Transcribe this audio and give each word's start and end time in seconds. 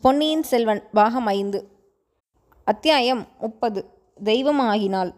பொன்னியின் 0.00 0.42
செல்வன் 0.42 0.82
பாகம் 0.92 1.26
ஐந்து. 1.26 1.68
அத்தியாயம் 2.64 3.26
முப்பது. 3.40 3.84
தெய்வமாகினாள் 4.24 5.10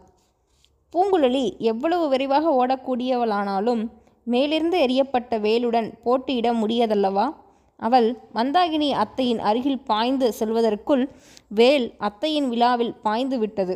பூங்குழலி 0.93 1.57
எவ்வளவு 1.57 2.09
விரைவாக 2.09 2.53
ஓடக்கூடியவளானாலும் 2.59 3.87
மேலிருந்து 4.23 4.77
எறியப்பட்ட 4.79 5.39
வேலுடன் 5.39 5.93
போட்டியிட 6.03 6.53
முடியதல்லவா? 6.53 7.35
அவள் 7.77 8.17
மந்தாகினி 8.33 8.91
அத்தையின் 8.91 9.39
அருகில் 9.39 9.79
பாய்ந்து 9.79 10.33
செல்வதற்குள் 10.39 11.09
வேல் 11.47 11.93
அத்தையின் 11.97 12.49
விழாவில் 12.49 12.93
பாய்ந்து 12.93 13.39
விட்டது. 13.39 13.75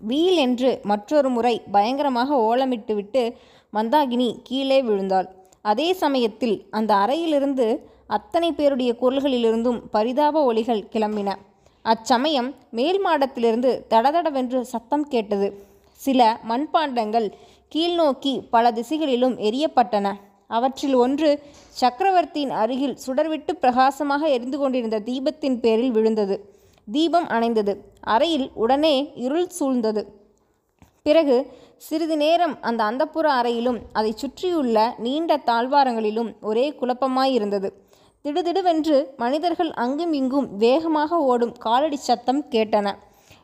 வீல் 0.00 0.36
என்று 0.36 0.80
மற்றொரு 0.82 1.28
முறை 1.28 1.62
பயங்கரமாக 1.72 2.36
ஓலமிட்டுவிட்டு 2.36 3.34
மந்தாகினி 3.72 4.38
கீழே 4.42 4.82
விழுந்தாள். 4.82 5.28
அதே 5.62 5.92
சமயத்தில் 5.92 6.66
அந்த 6.70 6.94
அறையிலிருந்து 6.94 7.92
அத்தனை 8.06 8.52
பேருடைய 8.52 8.96
குரல்களிலிருந்தும் 9.00 9.80
பரிதாப 9.90 10.42
ஒலிகள் 10.44 10.88
கிளம்பின. 10.92 11.34
அச்சமயம் 11.82 12.54
மேல் 12.70 13.06
மாடத்திலிருந்து 13.06 13.82
தடதடவென்று 13.90 14.60
சத்தம் 14.60 15.08
கேட்டது. 15.08 15.66
சில 15.92 16.40
மண்பாண்டங்கள் 16.48 17.32
கீழ்நோக்கி 17.74 18.40
பல 18.50 18.72
திசைகளிலும் 18.72 19.38
எரியப்பட்டன. 19.38 20.12
அவற்றில் 20.48 20.94
ஒன்று 20.94 21.42
சக்கரவர்த்தியின் 21.70 22.50
அருகில் 22.50 22.98
சுடர்விட்டு 23.06 23.52
பிரகாசமாக 23.52 24.28
எரிந்து 24.28 24.58
கொண்டிருந்த 24.58 25.00
தீபத்தின் 25.00 25.60
பேரில் 25.60 25.90
விழுந்தது. 25.90 26.52
தீபம் 26.92 27.26
அணைந்தது. 27.26 27.76
அறையில் 28.00 28.50
உடனே 28.54 29.12
இருள் 29.14 29.48
சூழ்ந்தது. 29.60 30.04
பிறகு 31.02 31.52
சிறிது 31.76 32.16
நேரம் 32.16 32.58
அந்த 32.60 32.84
அந்தப்புற 32.84 33.26
அறையிலும் 33.40 33.78
அதை 33.92 34.12
சுற்றியுள்ள 34.12 34.94
நீண்ட 34.98 35.36
தாழ்வாரங்களிலும் 35.36 36.34
ஒரே 36.40 36.70
குழப்பமாயிருந்தது. 36.70 37.70
திடுதிடுவென்று 38.24 38.98
மனிதர்கள் 39.22 39.70
அங்கும் 39.82 40.12
இங்கும் 40.18 40.46
வேகமாக 40.58 41.16
ஓடும் 41.30 41.52
காலடி 41.64 41.98
சத்தம் 42.06 42.40
கேட்டன. 42.54 42.86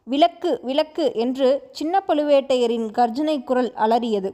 விளக்கு 0.07 0.51
விளக்கு 0.68 1.07
என்று 1.24 1.49
சின்ன 1.79 2.01
பழுவேட்டையரின் 2.07 2.87
கர்ஜனை 2.99 3.35
குரல் 3.49 3.69
அலறியது. 3.85 4.30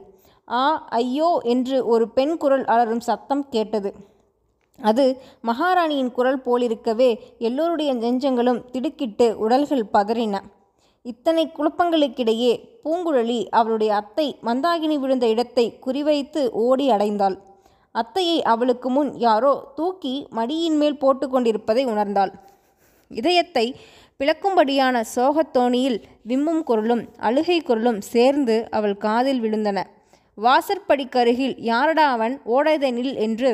ஆ 0.47 0.61
ஐயோ 0.99 1.31
என்று 1.53 1.77
ஒரு 1.93 2.05
பெண் 2.17 2.33
குரல் 2.43 2.63
அலறும் 2.73 3.03
சத்தம் 3.09 3.43
கேட்டது. 3.55 3.91
அது 4.79 5.05
மகாராணியின் 5.49 6.13
குரல் 6.17 6.39
போலிருக்கவே 6.45 7.09
எல்லோருடைய 7.49 7.91
நெஞ்சங்களும் 8.03 8.63
திடுக்கிட்டு 8.71 9.27
உடல்கள் 9.45 9.85
பதறின. 9.95 10.41
இத்தனை 11.05 11.45
குழப்பங்களுக்கிடையே 11.57 12.53
பூங்குழலி 12.85 13.39
அவளுடைய 13.59 13.91
அத்தை 14.01 14.27
மந்தாகினி 14.49 14.97
விழுந்த 15.03 15.27
இடத்தை 15.35 15.67
குறிவைத்து 15.85 16.43
ஓடி 16.65 16.87
அடைந்தாள். 16.91 17.37
அத்தையை 17.95 18.37
அவளுக்கு 18.53 18.89
முன் 18.89 19.11
யாரோ 19.17 19.53
தூக்கி 19.75 20.15
மடியின் 20.35 20.77
மேல் 20.81 20.97
போட்டு 20.97 21.25
கொண்டிருப்பதை 21.29 21.83
உணர்ந்தாள். 21.85 22.31
இதயத்தை 23.11 23.65
பிளக்கும்படியான 24.19 25.01
சோகத்தோணியில் 25.15 25.97
விம்மும் 26.29 26.63
குரலும் 26.63 27.03
அழுகை 27.17 27.57
குரலும் 27.61 27.99
சேர்ந்து 28.13 28.55
அவள் 28.69 28.95
காதில் 28.97 29.41
விழுந்தன. 29.41 29.79
வாசற்படிக்கருகில் 30.37 31.55
யாரடா 31.71 32.05
அவன் 32.11 32.35
ஓடதெனில் 32.45 33.13
என்று 33.25 33.51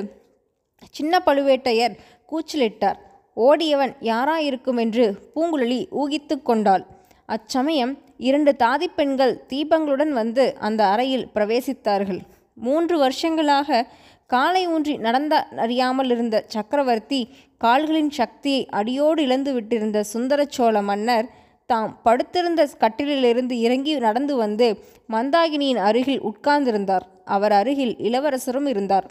சின்ன 0.89 1.21
பழுவேட்டையர் 1.25 1.97
கூச்சலிட்டார். 2.31 2.99
ஓடியவன் 3.37 3.93
யாராயிருக்கும் 4.01 4.79
என்று 4.79 5.05
பூங்குழலி 5.35 5.79
ஊகித்து 6.01 6.35
கொண்டாள். 6.41 6.83
அச்சமயம் 7.25 7.93
இரண்டு 8.17 8.51
தாதிப்பெண்கள் 8.63 9.33
தீபங்களுடன் 9.49 10.11
வந்து 10.11 10.43
அந்த 10.59 10.81
அறையில் 10.87 11.29
பிரவேசித்தார்கள். 11.35 12.21
மூன்று 12.57 12.95
வருஷங்களாக 12.97 13.69
காலை 14.29 14.67
ஊன்றி 14.67 14.97
நடந்த 14.97 15.35
அறியாமல் 15.55 16.09
இருந்த 16.09 16.37
சக்கரவர்த்தி 16.47 17.19
கால்களின் 17.57 18.09
சக்தியை 18.09 18.61
அடியோடு 18.69 19.21
இழந்து 19.23 19.51
விட்டிருந்த 19.53 19.99
சுந்தர 19.99 20.45
சோழ 20.45 20.81
மன்னர் 20.81 21.27
தாம் 21.69 21.99
படுத்திருந்த 22.03 22.61
கட்டிலிலிருந்து 22.79 23.51
இறங்கி 23.51 23.93
நடந்து 23.97 24.35
வந்து 24.35 24.67
மந்தாகினியின் 25.09 25.81
அருகில் 25.89 26.21
உட்கார்ந்திருந்தார். 26.21 27.05
அவர் 27.25 27.51
அருகில் 27.51 27.93
இளவரசரும் 27.97 28.65
இருந்தார். 28.65 29.07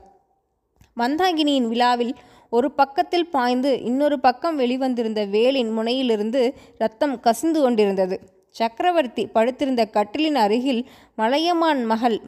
மந்தாகினியின் 0.96 1.68
விழாவில் 1.68 2.14
ஒரு 2.50 2.68
பக்கத்தில் 2.70 3.30
பாய்ந்து 3.30 3.70
இன்னொரு 3.82 4.20
பக்கம் 4.20 4.58
வெளிவந்திருந்த 4.58 5.20
வேலின் 5.30 5.70
முனையிலிருந்து 5.72 6.42
ரத்தம் 6.78 7.20
கசிந்து 7.20 7.60
கொண்டிருந்தது. 7.60 8.18
சக்கரவர்த்தி 8.50 9.26
படுத்திருந்த 9.26 9.82
கட்டிலின் 9.92 10.38
அருகில் 10.44 10.82
மலையமான் 11.14 11.84
மகள் 11.84 12.18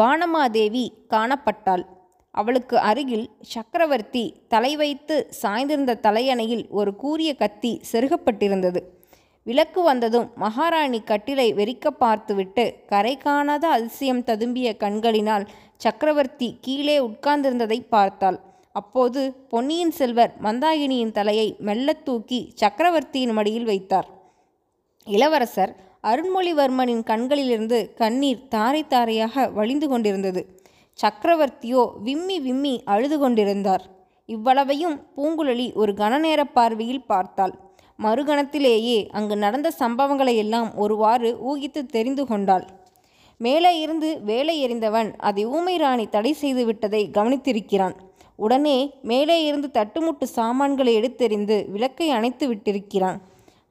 வானமாதேவி 0.00 0.84
காணப்பட்டாள். 1.10 1.84
அவளுக்கு 2.40 2.78
அருகில் 2.78 3.30
சக்கரவர்த்தி 3.42 4.34
தலை 4.48 4.76
வைத்து 4.76 5.16
சாய்ந்திருந்த 5.42 6.00
தலையணையில் 6.00 6.68
ஒரு 6.70 6.96
கூரிய 6.96 7.34
கத்தி 7.34 7.80
செருகப்பட்டிருந்தது. 7.92 8.80
விளக்கு 9.44 9.82
வந்ததும் 9.82 10.30
மகாராணி 10.36 11.00
கட்டிலை 11.00 11.46
வெறிக்க 11.54 11.88
பார்த்துவிட்டு 11.88 12.64
கரை 12.86 13.16
காணாத 13.16 13.68
அதிசயம் 13.68 14.22
ததும்பிய 14.24 14.76
கண்களினால் 14.76 15.48
சக்கரவர்த்தி 15.76 16.58
கீழே 16.60 16.98
உட்கார்ந்திருந்ததை 16.98 17.78
பார்த்தாள். 17.88 18.38
அப்போது 18.72 19.20
பொன்னியின் 19.48 19.90
செல்வர் 19.90 20.34
மந்தாகினியின் 20.42 21.10
தலையை 21.10 21.56
மெல்லத் 21.58 22.04
தூக்கி 22.04 22.40
சக்கரவர்த்தியின் 22.54 23.32
மடியில் 23.32 23.64
வைத்தார். 23.64 24.08
இளவரசர் 25.04 25.72
அருண்மொழிவர்மனின் 26.02 27.02
கண்களிலிருந்து 27.02 27.78
கண்ணீர் 27.94 28.48
தாரை 28.48 28.86
தாரையாக 28.86 29.48
வழிந்து 29.48 29.88
கொண்டிருந்தது. 29.88 30.57
சக்கரவர்த்தியோ 31.02 31.82
விம்மி 32.02 32.36
விம்மி 32.40 32.74
அழுது 32.84 33.18
கொண்டிருந்தார் 33.18 33.84
இவ்வளவையும் 34.28 34.96
பூங்குழலி 35.16 35.66
ஒரு 35.74 35.92
கணநேர 35.92 36.40
பார்வையில் 36.52 37.06
பார்த்தாள். 37.06 37.54
மறுகணத்திலேயே 37.98 38.98
அங்கு 39.10 39.36
நடந்த 39.36 39.68
சம்பவங்களை 39.78 40.34
எல்லாம் 40.36 40.68
ஒருவாறு 40.76 41.30
ஊகித்து 41.50 41.80
தெரிந்து 41.86 42.26
கொண்டாள். 42.26 42.66
மேலே 43.40 43.70
இருந்து 43.80 44.08
வேலை 44.22 44.54
எறிந்தவன் 44.66 45.10
அதை 45.18 45.42
ஊமை 45.46 45.76
ராணி 45.76 46.08
தடை 46.08 46.32
செய்து 46.32 46.64
விட்டதை 46.64 47.02
கவனித்திருக்கிறான். 47.12 47.96
உடனே 48.36 48.76
மேலே 49.02 49.36
இருந்து 49.44 49.68
தட்டுமுட்டு 49.78 50.26
சாமான்களை 50.36 50.92
எடுத்தெறிந்து 51.00 51.56
விளக்கை 51.70 52.08
அணைத்து 52.10 52.46
விட்டிருக்கிறான். 52.52 53.18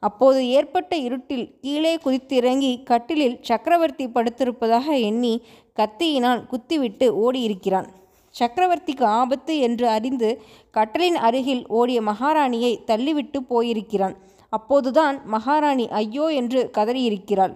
அப்போது 0.04 0.40
ஏற்பட்ட 0.48 0.96
இருட்டில் 0.96 1.46
கீழே 1.62 1.94
குதித்திறங்கி 1.96 2.84
கட்டிலில் 2.84 3.38
சக்கரவர்த்தி 3.42 4.06
படுத்திருப்பதாக 4.08 4.88
எண்ணி 5.02 5.34
கத்தியினால் 5.80 6.42
குத்திவிட்டு 6.52 7.08
ஓடியிருக்கிறான். 7.26 7.88
சக்கரவர்த்திக்கு 8.36 9.06
ஆபத்து 9.20 9.54
என்று 9.68 9.86
அறிந்து 9.88 10.30
கட்டலின் 10.72 11.18
அருகில் 11.28 11.64
ஓடிய 11.80 12.00
மகாராணியை 12.02 12.74
தள்ளிவிட்டு 12.90 13.40
போயிருக்கிறான். 13.52 14.16
அப்போதுதான் 14.54 15.16
மகாராணி 15.26 15.86
ஐயோ 16.02 16.26
என்று 16.42 16.60
கதறியிருக்கிறாள். 16.78 17.56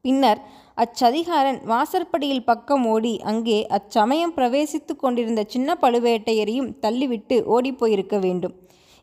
பின்னர் 0.00 0.40
அச்சதிகாரன் 0.76 1.60
வாசற்படியில் 1.64 2.44
பக்கம் 2.44 2.84
ஓடி 2.86 3.12
அங்கே 3.30 3.58
அச்சமயம் 3.76 4.34
பிரவேசித்து 4.36 4.94
கொண்டிருந்த 4.96 5.42
சின்ன 5.54 5.78
பழுவேட்டையரையும் 5.82 6.70
தள்ளிவிட்டு 6.82 7.36
ஓடிப்போயிருக்க 7.54 8.16
வேண்டும். 8.20 8.54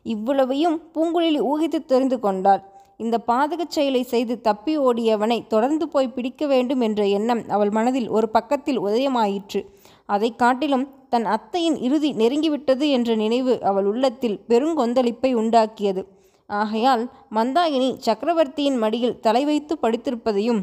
இவ்வளவையும் 0.06 0.76
பூங்குழலி 0.94 1.40
ஊகித்து 1.50 1.80
தெரிந்து 1.84 2.18
கொண்டாள். 2.20 2.62
இந்த 3.00 3.16
பாதகச் 3.28 3.74
செயலை 3.76 4.02
செய்து 4.12 4.34
தப்பி 4.40 4.74
ஓடியவனை 4.78 5.38
தொடர்ந்து 5.46 5.86
போய் 5.88 6.14
பிடிக்க 6.16 6.46
வேண்டும் 6.46 6.82
என்ற 6.86 7.02
எண்ணம் 7.18 7.42
அவள் 7.48 7.72
மனதில் 7.78 8.08
ஒரு 8.08 8.26
பக்கத்தில் 8.28 8.78
உதயமாயிற்று. 8.78 9.60
அதை 10.08 10.30
காட்டிலும் 10.42 10.86
தன் 11.12 11.26
அத்தையின் 11.34 11.78
இறுதி 11.86 12.10
நெருங்கிவிட்டது 12.12 12.86
என்ற 12.88 13.10
நினைவு 13.14 13.54
அவள் 13.70 13.88
உள்ளத்தில் 13.92 14.38
பெருங்கொந்தளிப்பை 14.48 15.30
உண்டாக்கியது. 15.42 16.02
ஆகையால் 16.50 17.04
மந்தாகினி 17.36 17.90
சக்கரவர்த்தியின் 17.98 18.78
மடியில் 18.84 19.20
தலை 19.20 19.42
வைத்து 19.44 19.74
படித்திருப்பதையும் 19.82 20.62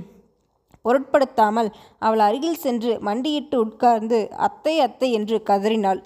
பொருட்படுத்தாமல் 0.85 1.69
அவள் 2.05 2.21
அருகில் 2.27 2.61
சென்று 2.63 2.91
மண்டியிட்டு 3.07 3.55
உட்கார்ந்து 3.65 4.19
அத்தை 4.47 4.75
அத்தை 4.79 5.09
என்று 5.17 5.37
கதறினாள். 5.49 6.01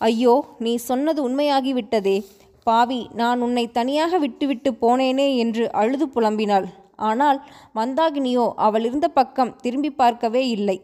ஐயோ 0.00 0.34
நீ 0.64 0.72
சொன்னது 0.88 1.20
உண்மையாகிவிட்டதே. 1.28 2.16
பாவி 2.64 3.00
நான் 3.12 3.40
உன்னை 3.40 3.64
தனியாக 3.70 4.18
விட்டுவிட்டு 4.18 4.70
போனேனே 4.80 5.28
என்று 5.36 5.64
அழுது 5.72 6.06
புலம்பினாள். 6.14 6.66
ஆனால் 7.08 7.38
மந்தாகினியோ 7.74 8.46
அவள் 8.66 8.84
இருந்த 8.84 9.08
பக்கம் 9.08 9.54
திரும்பி 9.60 9.90
பார்க்கவே 9.90 10.42
இல்லை. 10.48 10.76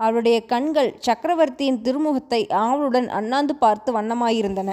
அவளுடைய 0.00 0.36
கண்கள் 0.44 0.90
சக்கரவர்த்தியின் 0.98 1.80
திருமுகத்தை 1.82 2.40
ஆவலுடன் 2.62 3.08
அண்ணாந்து 3.18 3.54
பார்த்து 3.56 3.92
வண்ணமாயிருந்தன. 3.98 4.70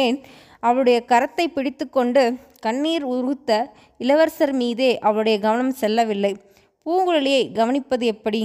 ஏன்? 0.00 0.16
அவளுடைய 0.60 0.98
கரத்தை 1.08 1.46
பிடித்துக்கொண்டு 1.54 2.22
கண்ணீர் 2.60 3.04
உருத்த 3.14 3.50
இளவரசர் 4.00 4.52
மீதே 4.52 4.90
அவளுடைய 4.98 5.36
கவனம் 5.38 5.78
செல்லவில்லை. 5.80 6.32
பூங்குழலியை 6.86 7.42
கவனிப்பது 7.58 8.04
எப்படி? 8.14 8.40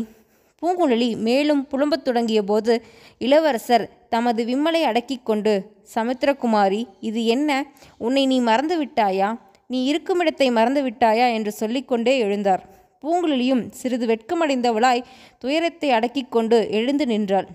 பூங்குழலி 0.65 1.17
மேலும் 1.17 1.67
புலம்பத் 1.67 2.03
தொடங்கிய 2.03 2.43
போது 2.43 2.81
இளவரசர் 3.17 4.07
தமது 4.09 4.45
விம்மலை 4.45 4.81
அடக்கிக் 4.81 5.25
கொண்டு 5.25 5.71
சமுத்திரகுமாரி 5.95 6.85
இது 6.99 7.25
என்ன? 7.25 7.71
உன்னை 7.97 8.25
நீ 8.25 8.39
மறந்து 8.39 8.85
விட்டாயா? 8.85 9.39
நீ 9.67 9.93
இருக்குமிடத்தை 9.93 10.51
மறந்து 10.51 10.89
விட்டாயா? 10.89 11.33
என்று 11.33 11.51
சொல்லிக்கொண்டே 11.51 12.23
எழுந்தார். 12.23 12.59
பூங்குழலியும் 13.01 13.69
சிறிது 13.71 14.05
வெட்கமடைந்தவளாய் 14.07 15.03
துயரத்தை 15.39 15.91
அடக்கிக் 15.91 16.31
கொண்டு 16.31 16.67
எழுந்து 16.71 17.05
நின்றாள். 17.05 17.47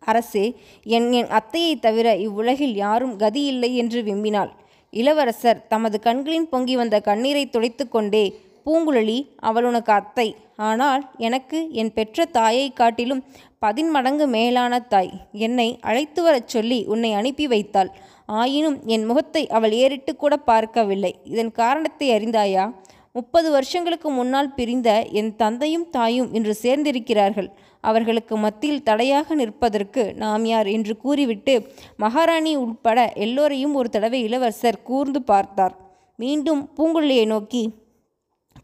அரசே 0.00 0.54
என் 0.82 1.12
என் 1.12 1.26
அத்தையைத் 1.26 1.78
தவிர 1.78 2.16
இவ்வுலகில் 2.16 2.74
யாரும் 2.74 3.18
கதியில்லை 3.18 3.74
என்று 3.74 4.02
விம்மினாள். 4.02 4.50
இளவரசர் 4.90 5.66
தமது 5.66 6.00
கண்களின் 6.00 6.48
பொங்கி 6.48 6.76
வந்த 6.76 7.00
கண்ணீரை 7.00 7.50
துடைத்து 7.50 7.88
கொண்டே 7.88 8.40
பூங்குழலி 8.64 9.18
அவள் 9.48 9.64
உனக்கு 9.64 9.92
அத்தை. 9.92 10.28
ஆனால் 10.68 11.02
எனக்கு 11.18 11.58
என் 11.72 11.92
பெற்ற 11.92 12.24
தாயை 12.24 12.66
காட்டிலும் 12.72 13.22
பதின்மடங்கு 13.58 14.26
மேலான 14.26 14.80
தாய். 14.92 15.12
என்னை 15.46 15.68
அழைத்து 15.80 16.22
வரச் 16.22 16.48
சொல்லி 16.48 16.78
உன்னை 16.86 17.12
அனுப்பி 17.12 17.46
வைத்தாள். 17.46 17.90
ஆயினும் 18.26 18.78
என் 18.86 19.04
முகத்தை 19.04 19.42
அவள் 19.48 19.72
ஏறிட்டு 19.72 20.12
கூட 20.16 20.36
பார்க்கவில்லை. 20.36 21.12
இதன் 21.24 21.52
காரணத்தை 21.52 22.08
அறிந்தாயா? 22.10 22.64
முப்பது 23.12 23.48
வருஷங்களுக்கு 23.50 24.08
முன்னால் 24.10 24.54
பிரிந்த 24.54 24.90
என் 25.10 25.36
தந்தையும் 25.36 25.90
தாயும் 25.90 26.32
இன்று 26.34 26.54
சேர்ந்திருக்கிறார்கள். 26.62 27.50
அவர்களுக்கு 27.80 28.34
மத்தியில் 28.36 28.82
தடையாக 28.82 29.34
நிற்பதற்கு 29.34 30.02
நாம் 30.16 30.44
யார்? 30.44 30.66
என்று 30.66 30.94
கூறிவிட்டு 30.96 31.54
மகாராணி 31.96 32.52
உட்பட 32.56 32.98
எல்லோரையும் 33.24 33.74
ஒரு 33.74 33.88
தடவை 33.88 34.20
இளவரசர் 34.22 34.82
கூர்ந்து 34.82 35.22
பார்த்தார். 35.22 35.74
மீண்டும் 36.18 36.60
பூங்குழலியை 36.76 37.26
நோக்கி 37.26 37.62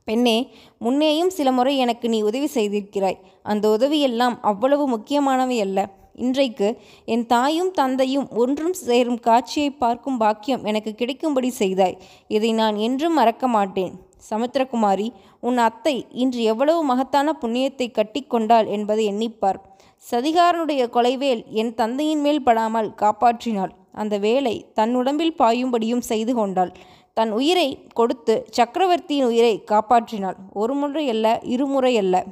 பெண்ணே 0.09 0.39
முன்னேயும் 0.85 1.33
சில 1.37 1.49
முறை 1.59 1.75
எனக்கு 1.85 2.07
நீ 2.15 2.19
உதவி 2.31 2.49
செய்திருக்கிறாய். 2.57 3.19
அந்த 3.53 3.65
உதவியெல்லாம் 3.77 4.37
அவ்வளவு 4.51 4.85
முக்கியமானவை 4.95 5.59
அல்ல. 5.67 5.79
இன்றைக்கு 6.27 6.69
என் 7.15 7.25
தாயும் 7.33 7.73
தந்தையும் 7.79 8.27
ஒன்றும் 8.43 8.77
சேரும் 8.87 9.21
காட்சியை 9.27 9.71
பார்க்கும் 9.83 10.21
பாக்கியம் 10.23 10.65
எனக்கு 10.71 10.93
கிடைக்கும்படி 11.01 11.51
செய்தாய். 11.63 11.97
இதை 12.37 12.51
நான் 12.61 12.77
என்றும் 12.87 13.19
மறக்க 13.21 13.47
மாட்டேன். 13.57 13.93
சமுத்திரகுமாரி 14.31 15.09
உன் 15.49 15.59
அத்தை 15.67 15.97
இன்று 16.23 16.41
எவ்வளவு 16.53 16.81
மகத்தான 16.91 17.35
புண்ணியத்தை 17.43 17.87
கட்டிக்கொண்டாள் 17.99 18.69
என்பதை 18.77 19.05
எண்ணிப்பார். 19.13 19.61
சதிகாரனுடைய 20.05 20.83
கொலைவேல் 20.97 21.43
என் 21.61 21.73
தந்தையின் 21.81 22.23
மேல் 22.27 22.45
படாமல் 22.49 22.91
காப்பாற்றினாள். 23.03 23.73
அந்த 24.01 24.15
வேலை 24.25 24.55
தன் 24.79 24.93
உடம்பில் 24.95 25.39
பாயும்படியும் 25.39 26.05
செய்து 26.11 26.33
கொண்டாள். 26.35 26.73
தன் 27.19 27.31
உயிரை 27.31 27.87
கொடுத்து 27.95 28.47
சக்கரவர்த்தியின் 28.51 29.25
உயிரை 29.25 29.65
காப்பாற்றினாள். 29.71 30.35
ஒரு 30.53 30.75
முறை 30.75 31.09
அல்ல 31.09 31.41
இருமுறை 31.43 31.99
அல்ல. 31.99 32.25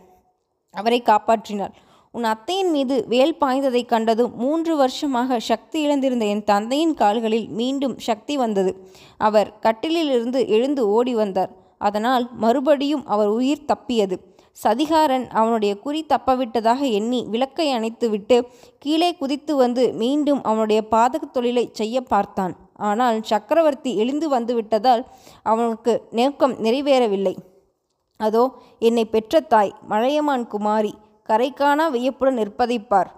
அவரை 0.73 1.03
காப்பாற்றினாள். 1.03 1.73
உன் 2.13 2.25
அத்தையின் 2.25 2.71
மீது 2.71 3.05
வேல் 3.09 3.37
பாய்ந்ததைக் 3.41 3.89
கண்டதும் 3.89 4.37
மூன்று 4.37 4.77
வருஷமாக 4.77 5.41
சக்தி 5.41 5.87
இழந்திருந்த 5.87 6.29
என் 6.29 6.45
தந்தையின் 6.45 6.95
கால்களில் 6.95 7.49
மீண்டும் 7.49 7.99
சக்தி 7.99 8.37
வந்தது. 8.37 8.89
அவர் 9.19 9.59
கட்டிலிலிருந்து 9.63 10.49
எழுந்து 10.49 10.89
ஓடி 10.89 11.15
வந்தார். 11.15 11.51
அதனால் 11.79 12.29
மறுபடியும் 12.33 13.07
அவர் 13.07 13.27
உயிர் 13.27 13.65
தப்பியது. 13.65 14.21
சதிகாரன் 14.63 15.27
அவனுடைய 15.27 15.79
குறி 15.79 16.07
தப்பவிட்டதாக 16.09 16.91
எண்ணி 16.91 17.27
விளக்கை 17.29 17.75
அணைத்துவிட்டு 17.75 18.45
கீழே 18.79 19.15
குதித்து 19.15 19.57
வந்து 19.57 19.93
மீண்டும் 19.93 20.43
அவனுடைய 20.43 20.85
பாதகத் 20.91 21.31
தொழிலை 21.33 21.69
செய்ய 21.73 22.01
பார்த்தான். 22.01 22.66
ஆனால் 22.77 23.19
சக்கரவர்த்தி 23.23 23.91
எழுந்து 23.97 24.27
வந்துவிட்டதால் 24.29 25.03
அவனுக்கு 25.43 25.93
நோக்கம் 26.11 26.55
நிறைவேறவில்லை. 26.59 27.35
அதோ 28.21 28.45
என்னை 28.79 29.05
பெற்ற 29.05 29.41
தாய் 29.41 29.73
மழையமான் 29.87 30.47
குமாரி 30.47 30.93
கரைக்கானா 31.29 31.87
வியப்புடன் 31.91 32.35
நிற்பதைப் 32.35 32.89
பார். 32.89 33.11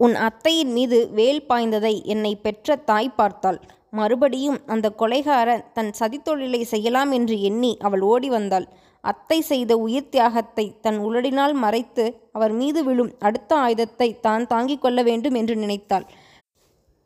உன் 0.00 0.14
அத்தையின் 0.14 0.72
மீது 0.72 0.98
வேல் 1.10 1.46
பாய்ந்ததை 1.48 1.94
என்னை 2.04 2.32
பெற்ற 2.36 2.76
தாய் 2.76 3.16
பார்த்தாள். 3.16 3.60
மறுபடியும் 3.90 4.58
அந்த 4.66 4.86
கொலைகாரன் 4.98 5.64
தன் 5.72 5.90
சதித்தொழிலை 6.00 6.62
செய்யலாம் 6.64 7.10
என்று 7.10 7.40
எண்ணி 7.40 7.72
அவள் 7.80 8.00
ஓடி 8.00 8.28
வந்தாள். 8.28 8.66
அத்தை 9.04 9.40
செய்த 9.40 9.72
உயிர் 9.76 10.08
தியாகத்தை 10.08 10.64
தன் 10.80 10.98
உளடினால் 10.98 11.52
மறைத்து 11.52 12.04
அவர் 12.32 12.52
மீது 12.52 12.84
விழும் 12.84 13.12
அடுத்த 13.18 13.56
ஆயுதத்தை 13.56 14.08
தான் 14.20 14.46
தாங்கிக் 14.46 14.80
கொள்ள 14.80 15.02
வேண்டும் 15.02 15.34
என்று 15.34 15.56
நினைத்தாள். 15.56 16.06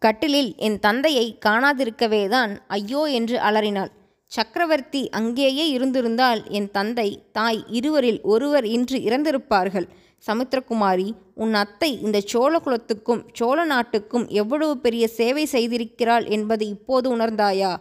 கட்டிலில் 0.02 0.50
என் 0.56 0.78
தந்தையை 0.78 1.26
காணாதிருக்கவேதான் 1.46 2.52
ஐயோ 2.66 3.02
என்று 3.18 3.36
அலறினாள். 3.40 3.92
சக்கரவர்த்தி 4.32 5.02
அங்கேயே 5.10 5.64
இருந்திருந்தால் 5.70 6.40
என் 6.48 6.70
தந்தை 6.70 7.08
தாய் 7.32 7.60
இருவரில் 7.68 8.20
ஒருவர் 8.22 8.66
இன்று 8.66 8.98
இறந்திருப்பார்கள். 8.98 9.86
சமுத்திரகுமாரி 10.26 11.08
உன் 11.34 11.54
அத்தை 11.54 11.90
இந்த 12.02 12.18
சோழ 12.20 12.52
குலத்துக்கும் 12.58 13.22
சோழ 13.32 13.58
நாட்டுக்கும் 13.64 14.26
எவ்வளவு 14.40 14.74
பெரிய 14.78 15.04
சேவை 15.08 15.44
செய்திருக்கிறாள் 15.52 16.26
என்பதை 16.28 16.68
இப்போது 16.68 17.06
உணர்ந்தாயா? 17.16 17.72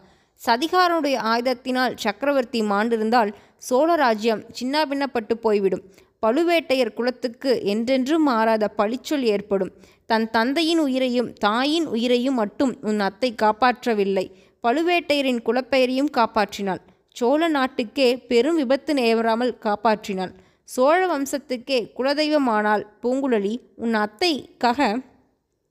சதிகாரனுடைய 0.42 1.18
ஆயுதத்தினால் 1.34 1.94
சக்கரவர்த்தி 1.96 2.62
மாண்டிருந்தால் 2.62 3.32
சோழ 3.58 3.90
ராஜ்யம் 3.96 4.44
சின்னாபின்னப்பட்டு 4.60 5.36
போய்விடும். 5.46 5.86
பழுவேட்டையர் 6.24 6.94
குலத்துக்கு 6.94 7.52
என்றென்றும் 7.64 8.24
மாறாத 8.24 8.66
பழிச்சொல் 8.78 9.26
ஏற்படும். 9.34 9.72
தன் 10.10 10.25
தந்தையின் 10.30 10.80
உயிரையும் 10.80 11.30
தாயின் 11.34 11.88
உயிரையும் 11.88 12.34
மட்டும் 12.34 12.74
உன் 12.81 13.00
அத்தை 13.00 13.30
காப்பாற்றவில்லை. 13.42 14.25
பழுவேட்டையரின் 14.63 15.42
குலப்பெயரையும் 15.46 16.12
காப்பாற்றினாள். 16.18 16.81
சோழ 17.10 17.48
நாட்டுக்கே 17.48 18.07
பெரும் 18.18 18.56
விபத்து 18.56 18.94
நேராமல் 18.94 19.57
காப்பாற்றினாள். 19.63 20.34
சோழ 20.63 21.00
வம்சத்துக்கே 21.07 21.80
குலதெய்வமானால் 21.98 22.84
பூங்குழலி 23.04 23.56
உன் 23.75 23.96
அத்தைக்காக 23.96 24.80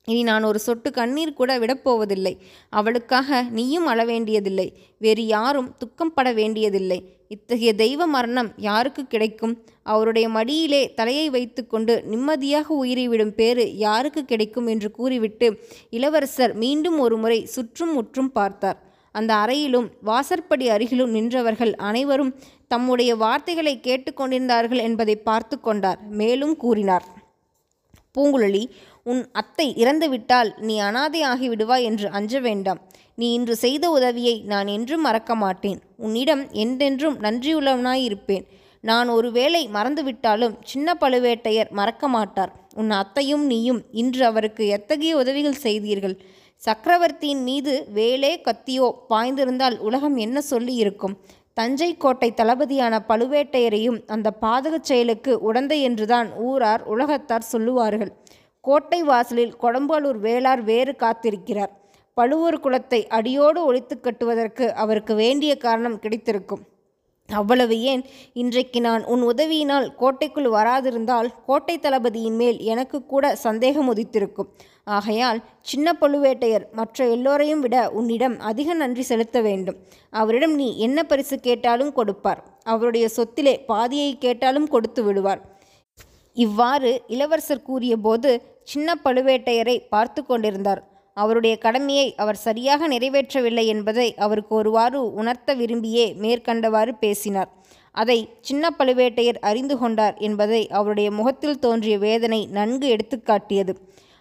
இனி 0.07 0.23
நான் 0.23 0.45
ஒரு 0.45 0.59
சொட்டு 0.59 0.89
கண்ணீர் 0.91 1.33
கூட 1.33 1.59
விடப்போவதில்லை. 1.59 2.33
அவளுக்காக 2.71 3.43
நீயும் 3.51 3.87
அழ 3.87 4.01
வேண்டியதில்லை 4.05 4.67
வேறு 4.99 5.23
யாரும் 5.27 5.71
துக்கம் 5.79 6.13
பட 6.13 6.33
வேண்டியதில்லை. 6.33 6.99
இத்தகைய 7.29 7.71
தெய்வ 7.75 8.07
மரணம் 8.07 8.51
யாருக்கு 8.57 9.03
கிடைக்கும்? 9.07 9.55
அவருடைய 9.83 10.27
மடியிலே 10.29 10.83
தலையை 10.95 11.31
வைத்துக்கொண்டு 11.31 11.95
நிம்மதியாக 12.05 12.69
உயிரை 12.75 13.07
விடும் 13.09 13.35
பேறு 13.35 13.65
யாருக்கு 13.77 14.25
கிடைக்கும் 14.25 14.67
என்று 14.67 14.91
கூறிவிட்டு 14.91 15.49
இளவரசர் 15.91 16.55
மீண்டும் 16.55 16.99
ஒரு 16.99 17.17
முறை 17.17 17.41
சுற்றும் 17.47 17.93
முற்றும் 17.93 18.33
பார்த்தார். 18.33 18.79
அந்த 19.15 19.33
அறையிலும் 19.35 19.89
வாசற்படி 20.03 20.69
அருகிலும் 20.69 21.13
நின்றவர்கள் 21.17 21.75
அனைவரும் 21.89 22.35
தம்முடைய 22.69 23.17
வார்த்தைகளை 23.17 23.81
கேட்டுக்கொண்டிருந்தார்கள் 23.83 24.81
என்பதை 24.89 25.17
பார்த்து 25.17 25.57
கொண்டார். 25.61 26.01
மேலும் 26.21 26.57
கூறினார். 26.57 27.05
பூங்குழலி 28.15 28.65
உன் 29.07 29.23
அத்தை 29.33 29.67
இறந்துவிட்டால் 29.77 30.51
நீ 30.67 30.75
அனாதை 30.79 31.21
ஆகிவிடுவாய் 31.23 31.87
என்று 31.89 32.07
அஞ்ச 32.11 32.41
வேண்டாம். 32.41 32.81
நீ 33.15 33.27
இன்று 33.33 33.55
செய்த 33.57 33.85
உதவியை 33.91 34.37
நான் 34.53 34.69
என்றும் 34.77 35.05
மறக்க 35.07 35.33
மாட்டேன் 35.35 35.81
உன்னிடம் 35.97 36.45
என்றென்றும் 36.63 37.17
நன்றியுள்ளவனாயிருப்பேன். 37.21 38.45
நான் 38.85 39.09
ஒருவேளை 39.09 39.61
மறந்துவிட்டாலும் 39.75 40.57
சின்ன 40.65 40.97
பழுவேட்டையர் 41.01 41.71
மறக்க 41.71 42.09
மாட்டார் 42.09 42.53
உன் 42.75 42.91
அத்தையும் 43.01 43.45
நீயும் 43.47 43.81
இன்று 43.93 44.23
அவருக்கு 44.25 44.65
எத்தகைய 44.67 45.13
உதவிகள் 45.17 45.63
செய்தீர்கள்? 45.67 46.17
சக்கரவர்த்தியின் 46.63 47.43
மீது 47.43 47.73
வேலே 47.95 48.33
கத்தியோ 48.49 48.89
பாய்ந்திருந்தால் 49.11 49.77
உலகம் 49.79 50.17
என்ன 50.17 50.39
சொல்லி 50.53 50.75
இருக்கும் 50.75 51.17
தஞ்சை 51.55 51.89
கோட்டை 51.97 52.29
தளபதியான 52.37 52.95
பழுவேட்டையரையும் 53.09 53.99
அந்த 54.07 54.29
பாதகச் 54.41 54.89
செயலுக்கு 54.91 55.33
உடந்தை 55.49 55.79
என்றுதான் 55.81 56.29
ஊரார் 56.49 56.83
உலகத்தார் 56.95 57.51
சொல்லுவார்கள். 57.53 58.13
கோட்டை 58.67 59.01
வாசலில் 59.03 59.57
கொடம்பாலூர் 59.63 60.21
வேளார் 60.27 60.63
வேறு 60.63 60.93
காத்திருக்கிறார். 60.99 61.73
பழுவூர் 62.17 62.63
குலத்தை 62.65 63.01
அடியோடு 63.09 63.61
ஒழித்து 63.65 63.95
கட்டுவதற்கு 64.01 64.67
அவருக்கு 64.75 65.15
வேண்டிய 65.15 65.53
காரணம் 65.57 65.99
கிடைத்திருக்கும். 65.99 66.63
அவ்வளவு 67.29 67.77
ஏன்? 67.91 68.03
இன்றைக்கு 68.33 68.81
நான் 68.81 69.05
உன் 69.05 69.23
உதவியினால் 69.23 69.87
கோட்டைக்குள் 69.95 70.49
வராதிருந்தால் 70.51 71.29
கோட்டை 71.47 71.77
தளபதியின் 71.79 72.37
மேல் 72.37 72.59
எனக்கு 72.73 72.99
கூட 73.13 73.25
சந்தேகம் 73.37 73.89
உதித்திருக்கும். 73.95 74.51
ஆகையால் 74.97 75.39
சின்ன 75.61 75.97
பழுவேட்டையர் 76.01 76.65
மற்ற 76.73 77.07
எல்லோரையும் 77.09 77.61
விட 77.61 77.77
உன்னிடம் 77.91 78.37
அதிக 78.51 78.75
நன்றி 78.75 79.03
செலுத்த 79.03 79.41
வேண்டும். 79.41 79.79
அவரிடம் 80.11 80.55
நீ 80.55 80.69
என்ன 80.79 81.05
பரிசு 81.05 81.39
கேட்டாலும் 81.39 81.93
கொடுப்பார். 81.93 82.43
அவருடைய 82.65 83.09
சொத்திலே 83.17 83.55
பாதியை 83.67 84.11
கேட்டாலும் 84.19 84.69
கொடுத்து 84.69 85.03
விடுவார். 85.03 85.43
இவ்வாறு 86.37 86.91
இளவரசர் 87.07 87.67
கூறியபோது 87.69 88.31
சின்ன 88.73 88.97
பழுவேட்டையரை 89.05 89.77
பார்த்து 89.95 90.21
கொண்டிருந்தார். 90.23 90.83
அவருடைய 91.17 91.55
கடமையை 91.65 92.07
அவர் 92.23 92.39
சரியாக 92.47 92.89
நிறைவேற்றவில்லை 92.89 93.65
என்பதை 93.75 94.09
அவருக்கு 94.27 94.53
ஒருவாறு 94.61 95.01
உணர்த்த 95.21 95.55
விரும்பியே 95.55 96.07
மேற்கண்டவாறு 96.23 96.93
பேசினார். 97.05 97.51
அதை 97.95 98.19
சின்ன 98.41 98.71
பழுவேட்டையர் 98.79 99.39
அறிந்து 99.49 99.75
கொண்டார் 99.79 100.17
என்பதை 100.29 100.63
அவருடைய 100.79 101.09
முகத்தில் 101.19 101.61
தோன்றிய 101.65 101.97
வேதனை 101.99 102.41
நன்கு 102.57 102.89
எடுத்துக்காட்டியது 102.95 103.75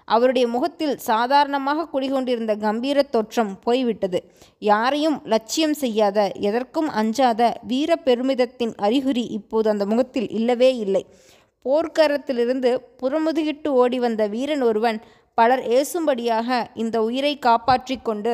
அவருடைய 0.08 0.46
முகத்தில் 0.54 0.96
சாதாரணமாக 1.10 1.86
குடிகொண்டிருந்த 1.92 2.54
கம்பீர 2.64 3.04
தோற்றம் 3.04 3.52
போய்விட்டது. 3.66 4.20
யாரையும் 4.72 5.18
லட்சியம் 5.34 5.76
செய்யாத 5.84 6.18
எதற்கும் 6.50 6.90
அஞ்சாத 7.02 7.42
வீர 7.72 7.96
பெருமிதத்தின் 8.08 8.74
அறிகுறி 8.86 9.24
இப்போது 9.38 9.70
அந்த 9.70 9.86
முகத்தில் 9.92 10.30
இல்லவே 10.40 10.72
இல்லை. 10.86 11.04
போர்க்களத்திலிருந்து 11.66 12.72
புறமுதுகிட்டு 13.02 13.68
ஓடி 13.68 14.00
வந்த 14.00 14.28
வீரன் 14.28 14.62
ஒருவன் 14.62 15.00
பலர் 15.34 15.64
ஏசும்படியாக 15.78 16.66
இந்த 16.74 17.04
உயிரை 17.04 17.40
காப்பாற்றி 17.40 17.98
கொண்டு 17.98 18.34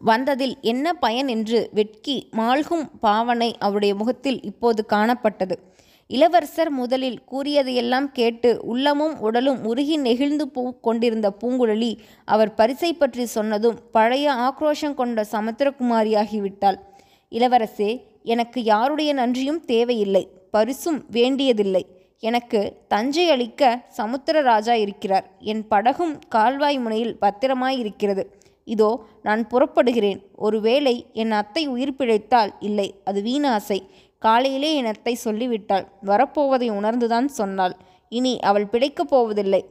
வந்ததில் 0.00 0.54
என்ன 0.60 0.92
பயன் 0.92 1.28
என்று 1.28 1.58
வெட்கி 1.72 2.28
மாழ்கும் 2.30 2.86
பாவனை 3.00 3.48
அவருடைய 3.58 3.94
முகத்தில் 3.94 4.42
இப்போது 4.42 4.84
காணப்பட்டது. 4.88 5.56
இளவரசர் 6.10 6.70
முதலில் 6.70 7.18
கூறியதையெல்லாம் 7.24 8.08
கேட்டு 8.12 8.50
உள்ளமும் 8.62 9.14
உடலும் 9.20 9.60
உருகி 9.64 9.96
நெகிழ்ந்து 9.96 10.48
பூ 10.48 10.62
கொண்டிருந்த 10.80 11.28
பூங்குழலி 11.40 11.92
அவர் 12.24 12.54
பரிசை 12.54 12.90
பற்றி 12.92 13.26
சொன்னதும் 13.26 13.78
பழைய 13.92 14.34
ஆக்ரோஷம் 14.48 14.94
கொண்ட 14.94 15.24
சமுத்திரகுமாரியாகிவிட்டாள். 15.32 16.78
இளவரசே 17.32 17.90
எனக்கு 18.22 18.62
யாருடைய 18.62 19.12
நன்றியும் 19.12 19.64
தேவையில்லை. 19.64 20.24
பரிசும் 20.50 21.00
வேண்டியதில்லை. 21.10 21.84
எனக்கு 22.22 22.60
தஞ்சை 22.88 23.24
அளிக்க 23.30 23.62
சமுத்திரராஜா 23.96 24.74
இருக்கிறார். 24.84 25.26
என் 25.52 25.62
படகும் 25.68 26.14
கால்வாய் 26.28 26.78
முனையில் 26.78 27.16
பத்திரமாய் 27.20 27.78
இருக்கிறது 27.78 28.24
இதோ 28.66 28.90
நான் 29.22 29.42
புறப்படுகிறேன். 29.46 30.20
ஒருவேளை 30.36 30.94
என் 31.12 31.32
அத்தை 31.32 31.62
உயிர் 31.66 31.96
பிழைத்தால் 31.98 32.52
இல்லை 32.60 32.88
அது 33.04 33.20
வீணாசை 33.22 33.78
காலையிலே 34.22 34.70
என் 34.74 34.90
அத்தை 34.92 35.14
சொல்லிவிட்டாள். 35.24 35.86
வரப்போவதை 36.06 36.68
உணர்ந்துதான் 36.70 37.28
சொன்னாள். 37.40 37.74
இனி 38.12 38.34
அவள் 38.40 38.70
பிழைக்கப் 38.72 39.10
போவதில்லை. 39.12 39.62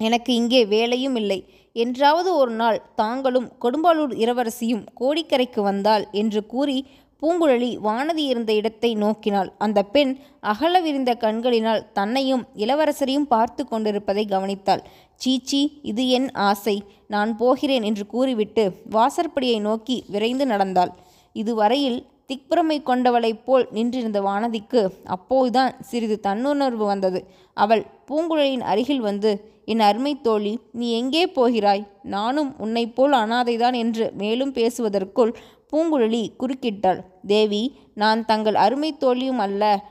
எனக்கு 0.00 0.30
இங்கே 0.34 0.62
வேலையும் 0.66 1.16
இல்லை. 1.16 1.40
என்றாவது 1.76 2.30
ஒரு 2.34 2.52
நாள் 2.52 2.78
தாங்களும் 2.94 3.48
கொடும்பாலூர் 3.60 4.14
இளவரசியும் 4.22 4.84
கோடிக்கரைக்கு 5.00 5.60
வந்தால் 5.60 6.04
என்று 6.12 6.40
கூறி 6.46 6.76
பூங்குழலி 7.20 7.70
வானதி 7.86 8.24
இருந்த 8.32 8.50
இடத்தை 8.52 8.90
நோக்கினாள். 8.94 9.50
அந்த 9.58 9.78
பெண் 9.94 10.12
அகல 10.52 10.74
விரிந்த 10.80 11.12
கண்களினால் 11.14 11.86
தன்னையும் 11.92 12.44
இளவரசரையும் 12.56 13.30
பார்த்து 13.34 13.64
கொண்டிருப்பதை 13.66 14.24
கவனித்தாள். 14.30 14.84
சீச்சி 15.14 15.60
இது 15.82 16.04
என் 16.18 16.30
ஆசை. 16.48 16.76
நான் 17.06 17.32
போகிறேன் 17.36 17.82
என்று 17.82 18.06
கூறிவிட்டு 18.06 18.64
வாசற்படியை 18.90 19.58
நோக்கி 19.60 19.96
விரைந்து 20.06 20.46
நடந்தாள். 20.46 20.92
இதுவரையில் 21.36 22.00
திக்பிரமை 22.30 22.76
கொண்டவளைப் 22.82 23.44
போல் 23.44 23.64
நின்றிருந்த 23.70 24.18
வானதிக்கு 24.22 24.82
அப்போதுதான் 25.14 25.72
சிறிது 25.80 26.16
தன்னுணர்வு 26.26 26.84
வந்தது. 26.92 27.20
அவள் 27.56 27.82
பூங்குழலியின் 28.08 28.66
அருகில் 28.72 29.02
வந்து 29.08 29.30
என் 29.72 29.82
அருமை 29.88 30.12
தோழி 30.20 30.52
நீ 30.78 30.86
எங்கே 30.92 31.24
போகிறாய்? 31.38 31.82
நானும் 32.16 32.50
உன்னைப் 32.58 32.94
போல் 32.94 33.14
அனாதைதான் 33.22 33.76
என்று 33.82 34.04
மேலும் 34.22 34.52
பேசுவதற்குள் 34.52 35.32
பூங்குழலி 35.72 36.30
குறுக்கிட்டாள். 36.38 37.00
தேவி 37.26 37.78
நான் 37.94 38.24
தங்கள் 38.24 38.54
அருமை 38.54 38.96
தோழியும் 38.96 39.38
அல்ல. 39.38 39.82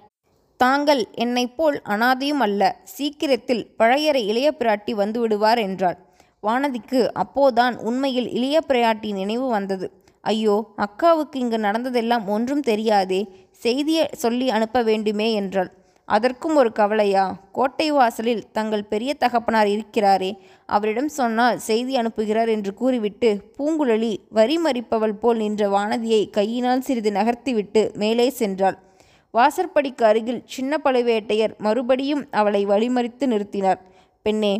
தாங்கள் 0.58 1.08
என்னைப் 1.16 1.58
போல் 1.58 1.82
அனாதையும் 1.86 2.42
அல்ல. 2.42 2.80
சீக்கிரத்தில் 2.84 3.76
பழையறை 3.78 4.28
இளைய 4.28 4.56
பிராட்டி 4.60 4.94
வந்துவிடுவார் 4.94 5.58
என்றாள். 5.58 5.98
வானதிக்கு 6.44 7.12
அப்போதான் 7.16 7.76
உண்மையில் 7.78 8.30
இளைய 8.30 8.60
பிராட்டி 8.68 9.12
நினைவு 9.12 9.48
வந்தது. 9.48 9.92
ஐயோ 10.22 10.74
அக்காவுக்கு 10.78 11.36
இங்கு 11.36 11.60
நடந்ததெல்லாம் 11.60 12.28
ஒன்றும் 12.28 12.62
தெரியாதே. 12.62 13.22
செய்தியை 13.52 14.10
சொல்லி 14.12 14.50
அனுப்ப 14.50 14.82
வேண்டுமே 14.84 15.34
என்றாள். 15.34 15.72
அதற்கும் 16.16 16.56
ஒரு 16.56 16.70
கவலையா? 16.72 17.24
கோட்டை 17.52 17.88
வாசலில் 17.92 18.44
தங்கள் 18.52 18.90
பெரிய 18.92 19.12
தகப்பனார் 19.14 19.68
இருக்கிறாரே. 19.68 20.32
அவரிடம் 20.70 21.10
சொன்னால் 21.20 21.58
செய்தி 21.60 21.94
அனுப்புகிறார் 21.98 22.50
என்று 22.50 22.72
கூறிவிட்டு 22.74 23.30
பூங்குழலி 23.58 24.14
வரி 24.30 24.58
மறிப்பவள் 24.58 25.18
போல் 25.22 25.38
நின்ற 25.38 25.64
வானதியை 25.70 26.22
கையினால் 26.30 26.86
சிறிது 26.88 27.12
நகர்த்திவிட்டு 27.12 27.84
மேலே 27.94 28.28
சென்றாள். 28.40 28.78
வாசற்படிக்கு 29.34 30.04
அருகில் 30.06 30.42
சின்ன 30.46 30.80
பழுவேட்டையர் 30.84 31.54
மறுபடியும் 31.58 32.24
அவளை 32.32 32.62
வழிமறித்து 32.66 33.26
நிறுத்தினார். 33.34 33.82
பெண்ணே 34.26 34.54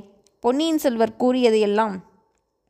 பொன்னியின் 0.44 0.78
செல்வர் 0.78 1.20
கூறியதையெல்லாம் 1.20 1.96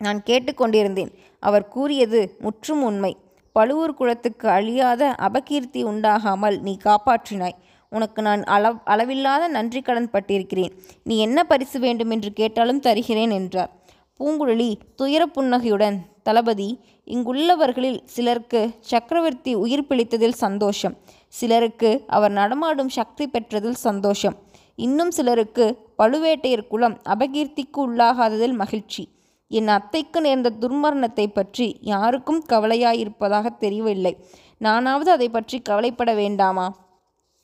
நான் 0.01 0.19
கேட்டுக்கொண்டிருந்தேன் 0.25 1.11
அவர் 1.43 1.67
கூறியது 1.67 2.19
முற்றும் 2.39 2.83
உண்மை. 2.83 3.11
பழுவூர் 3.55 3.93
குலத்துக்கு 3.93 4.47
அழியாத 4.49 5.03
அபகீர்த்தி 5.27 5.81
உண்டாகாமல் 5.91 6.57
நீ 6.59 6.73
காப்பாற்றினாய். 6.83 7.57
உனக்கு 7.91 8.21
நான் 8.21 8.41
அளவ் 8.55 8.79
அளவில்லாத 8.83 9.43
நன்றி 9.47 9.81
கடன் 9.81 10.09
பட்டிருக்கிறேன். 10.13 10.73
நீ 11.03 11.17
என்ன 11.17 11.43
பரிசு 11.43 11.79
வேண்டும் 11.79 12.09
என்று 12.09 12.31
கேட்டாலும் 12.33 12.83
தருகிறேன் 12.87 13.33
என்றார். 13.39 13.71
பூங்குழலி 14.19 14.69
துயர 14.95 15.23
புன்னகையுடன் 15.25 15.97
தளபதி 16.23 16.69
இங்குள்ளவர்களில் 17.07 17.99
சிலருக்கு 18.05 18.61
சக்கரவர்த்தி 18.79 19.51
உயிர் 19.55 19.85
பிழைத்ததில் 19.89 20.37
சந்தோஷம். 20.45 20.95
சிலருக்கு 21.27 21.89
அவர் 22.07 22.31
நடமாடும் 22.31 22.91
சக்தி 22.97 23.25
பெற்றதில் 23.27 23.79
சந்தோஷம். 23.87 24.35
இன்னும் 24.75 25.11
சிலருக்கு 25.11 25.65
பழுவேட்டையர் 25.97 26.67
குலம் 26.67 26.97
அபகீர்த்திக்கு 27.13 27.79
உள்ளாகாததில் 27.85 28.55
மகிழ்ச்சி. 28.61 29.03
என் 29.51 29.67
அத்தைக்கு 29.67 30.19
நேர்ந்த 30.21 30.49
துர்மரணத்தை 30.61 31.25
பற்றி 31.27 31.67
யாருக்கும் 31.91 32.41
கவலையாயிருப்பதாக 32.49 33.47
தெரியவில்லை. 33.57 34.13
நானாவது 34.57 35.11
அதை 35.11 35.29
பற்றி 35.29 35.59
கவலைப்பட 35.59 36.13
வேண்டாமா? 36.13 36.67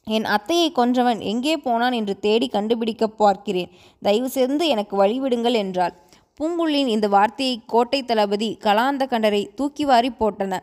என் 0.09 0.25
அத்தையை 0.25 0.71
கொன்றவன் 0.71 1.19
எங்கே 1.19 1.57
போனான் 1.57 1.91
என்று 1.91 2.19
தேடி 2.19 2.47
கண்டுபிடிக்கப் 2.47 3.17
பார்க்கிறேன். 3.17 3.69
தயவு 4.01 4.29
சேர்ந்து 4.29 4.67
எனக்கு 4.67 5.03
வழிவிடுங்கள் 5.03 5.53
என்றாள். 5.53 5.93
பூங்குள்ளின் 6.39 6.88
இந்த 6.88 7.07
வார்த்தையை 7.07 7.62
கோட்டை 7.65 8.03
தளபதி 8.03 8.57
கலாந்த 8.59 9.05
கண்டரை 9.05 9.47
தூக்கி 9.55 9.85
வாரி 9.85 10.12
போட்டன. 10.19 10.59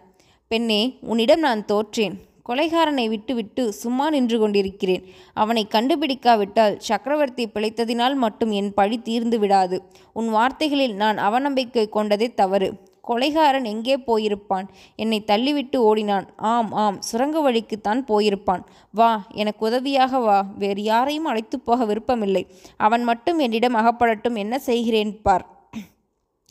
பெண்ணே 0.48 0.98
உன்னிடம் 1.00 1.40
நான் 1.40 1.64
தோற்றேன். 1.64 2.12
கொலைகாரனை 2.48 3.08
விட்டுவிட்டு 3.08 3.72
சும்மா 3.72 4.10
நின்று 4.10 4.38
கொண்டிருக்கிறேன். 4.38 5.04
அவனை 5.34 5.66
கண்டுபிடிக்காவிட்டால் 5.70 6.76
சக்கரவர்த்தி 6.78 7.46
பிழைத்ததினால் 7.46 8.14
மட்டும் 8.14 8.50
என் 8.50 8.74
பழி 8.74 8.98
தீர்ந்து 8.98 9.38
விடாது. 9.38 9.82
உன் 10.12 10.30
வார்த்தைகளில் 10.30 10.94
நான் 10.94 11.18
அவநம்பிக்கை 11.18 11.88
கொண்டதே 11.88 12.34
தவறு. 12.34 12.74
கொலைகாரன் 13.08 13.64
எங்கே 13.64 13.96
போயிருப்பான்? 14.06 14.66
என்னை 14.96 15.18
தள்ளிவிட்டு 15.26 15.76
ஓடினான். 15.76 16.26
ஆம் 16.36 16.72
ஆம் 16.72 16.98
சுரங்க 17.00 17.38
வழிக்குத்தான் 17.40 18.02
போயிருப்பான். 18.08 18.62
வா 18.92 19.24
எனக்கு 19.32 19.66
உதவியாக 19.66 20.18
வா. 20.18 20.44
வேறு 20.58 20.82
யாரையும் 20.82 21.24
அழைத்து 21.24 21.60
போக 21.60 21.84
விருப்பமில்லை. 21.84 22.44
அவன் 22.76 23.04
மட்டும் 23.04 23.38
என்னிடம் 23.38 23.74
அகப்படட்டும். 23.74 24.36
என்ன 24.36 24.58
செய்கிறேன் 24.58 25.20
பார். 25.22 25.46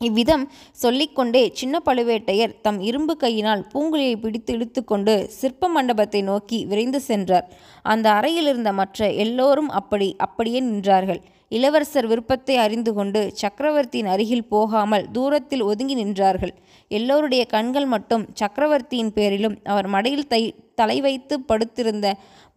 இவ்விதம் 0.01 0.43
சொல்லிக்கொண்டே 0.71 1.41
சின்ன 1.53 1.81
பழுவேட்டையர் 1.85 2.53
தம் 2.61 2.79
இரும்பு 2.79 3.13
கையினால் 3.17 3.67
பூங்குழியை 3.73 4.15
பிடித்து 4.15 4.51
இழுத்துக்கொண்டு 4.57 5.13
சிற்ப 5.39 5.67
மண்டபத்தை 5.67 6.21
நோக்கி 6.21 6.59
விரைந்து 6.65 6.99
சென்றார். 6.99 7.45
அந்த 7.85 8.07
அறையில் 8.11 8.47
இருந்த 8.47 8.71
மற்ற 8.73 9.09
எல்லோரும் 9.25 9.69
அப்படி 9.69 10.07
அப்படியே 10.17 10.61
நின்றார்கள். 10.61 11.21
இளவரசர் 11.51 12.07
விருப்பத்தை 12.07 12.55
அறிந்து 12.57 12.93
கொண்டு 12.93 13.21
சக்கரவர்த்தியின் 13.41 14.09
அருகில் 14.13 14.49
போகாமல் 14.53 15.05
தூரத்தில் 15.11 15.63
ஒதுங்கி 15.63 15.95
நின்றார்கள். 16.01 16.53
எல்லோருடைய 16.87 17.43
கண்கள் 17.45 17.85
மட்டும் 17.85 18.23
சக்கரவர்த்தியின் 18.33 19.13
பேரிலும் 19.13 19.55
அவர் 19.63 19.87
மடையில் 19.87 20.29
தை 20.33 20.41
தலை 20.75 20.97
வைத்து 21.01 21.35
படுத்திருந்த 21.39 22.07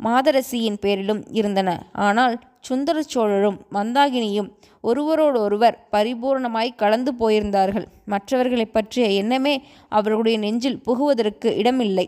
மாதரசியின் 0.00 0.78
பேரிலும் 0.80 1.22
இருந்தன. 1.30 1.70
ஆனால் 1.92 2.36
சுந்தர 2.60 2.98
சோழரும் 3.02 3.58
மந்தாகினியும் 3.72 4.50
ஒருவரோடொருவர் 4.80 5.76
பரிபூர்ணமாய் 5.92 6.78
கலந்து 6.82 7.12
போயிருந்தார்கள். 7.20 7.86
மற்றவர்களை 8.04 8.66
பற்றிய 8.66 9.06
எண்ணமே 9.20 9.54
அவர்களுடைய 9.88 10.38
நெஞ்சில் 10.38 10.82
புகுவதற்கு 10.86 11.50
இடமில்லை. 11.56 12.06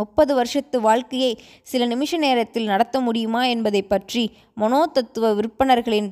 முப்பது 0.00 0.32
வருஷத்து 0.38 0.76
வாழ்க்கையை 0.86 1.32
சில 1.72 1.82
நிமிஷ 1.92 2.18
நேரத்தில் 2.26 2.70
நடத்த 2.72 2.96
முடியுமா 3.06 3.42
என்பதை 3.54 3.82
பற்றி 3.82 4.24
மனோதத்துவ 4.62 5.32
விற்பனர்களின் 5.40 6.10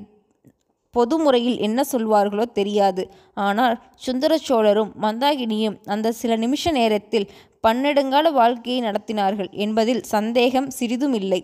பொது 0.94 1.16
முறையில் 1.22 1.56
என்ன 1.66 1.80
சொல்வார்களோ 1.92 2.44
தெரியாது. 2.58 3.02
ஆனால் 3.46 3.76
சுந்தர 4.04 4.32
சோழரும் 4.48 4.92
மந்தாகினியும் 5.04 5.76
அந்த 5.94 6.12
சில 6.20 6.32
நிமிஷ 6.44 6.72
நேரத்தில் 6.78 7.26
பன்னெடுங்கால 7.64 8.30
வாழ்க்கையை 8.38 8.80
நடத்தினார்கள் 8.86 9.50
என்பதில் 9.64 10.02
சந்தேகம் 10.14 10.68
சிறிதும் 10.78 11.16
இல்லை 11.20 11.40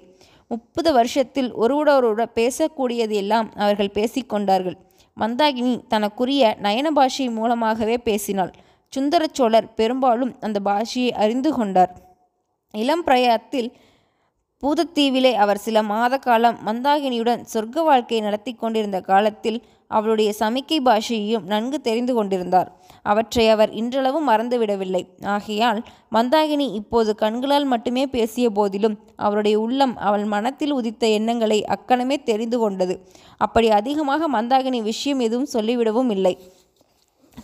முப்பது 0.51 0.91
வருஷத்தில் 0.99 1.51
ஒருவரோட 1.63 2.23
பேசக்கூடியது 2.39 3.15
எல்லாம் 3.23 3.49
அவர்கள் 3.63 3.97
பேசிக்கொண்டார்கள். 3.99 4.77
மந்தாகினி 5.17 5.75
தனக்குரிய 5.93 6.43
நயன 6.65 6.89
பாஷை 6.99 7.27
மூலமாகவே 7.39 7.97
பேசினாள். 8.09 8.53
சுந்தர 8.93 9.23
சோழர் 9.39 9.69
பெரும்பாலும் 9.79 10.33
அந்த 10.47 10.59
பாஷையை 10.69 11.11
அறிந்து 11.25 11.51
கொண்டார். 11.59 11.93
இளம் 12.75 13.05
பிரயாத்தில் 13.07 13.71
பூதத்தீவிலே 14.63 15.33
அவர் 15.33 15.61
சில 15.65 15.83
மாத 15.83 16.15
காலம் 16.19 16.59
மந்தாகினியுடன் 16.67 17.45
சொர்க்க 17.53 17.85
வாழ்க்கையை 17.85 18.21
நடத்தி 18.27 18.53
கொண்டிருந்த 18.55 19.01
காலத்தில் 19.01 19.59
அவளுடைய 19.89 20.31
சமிக்கை 20.39 20.79
பாஷையையும் 20.85 21.43
நன்கு 21.43 21.81
தெரிந்து 21.81 22.15
கொண்டிருந்தார். 22.15 22.69
அவற்றை 23.03 23.49
அவர் 23.49 23.71
இன்றளவும் 23.71 24.29
மறந்துவிடவில்லை. 24.29 25.03
ஆகையால் 25.25 25.81
மந்தாகினி 26.13 26.67
இப்போது 26.73 27.15
கண்களால் 27.15 27.65
மட்டுமே 27.65 28.07
பேசிய 28.07 28.51
போதிலும் 28.51 28.97
அவருடைய 29.17 29.61
உள்ளம் 29.61 29.97
அவள் 29.97 30.25
மனத்தில் 30.25 30.73
உதித்த 30.73 31.07
எண்ணங்களை 31.07 31.65
அக்கணமே 31.65 32.19
தெரிந்து 32.23 32.59
கொண்டது. 32.59 32.97
அப்படி 33.37 33.71
அதிகமாக 33.71 34.29
மந்தாகினி 34.29 34.83
விஷயம் 34.83 35.19
எதுவும் 35.19 35.53
சொல்லிவிடவும் 35.53 36.11
இல்லை. 36.11 36.35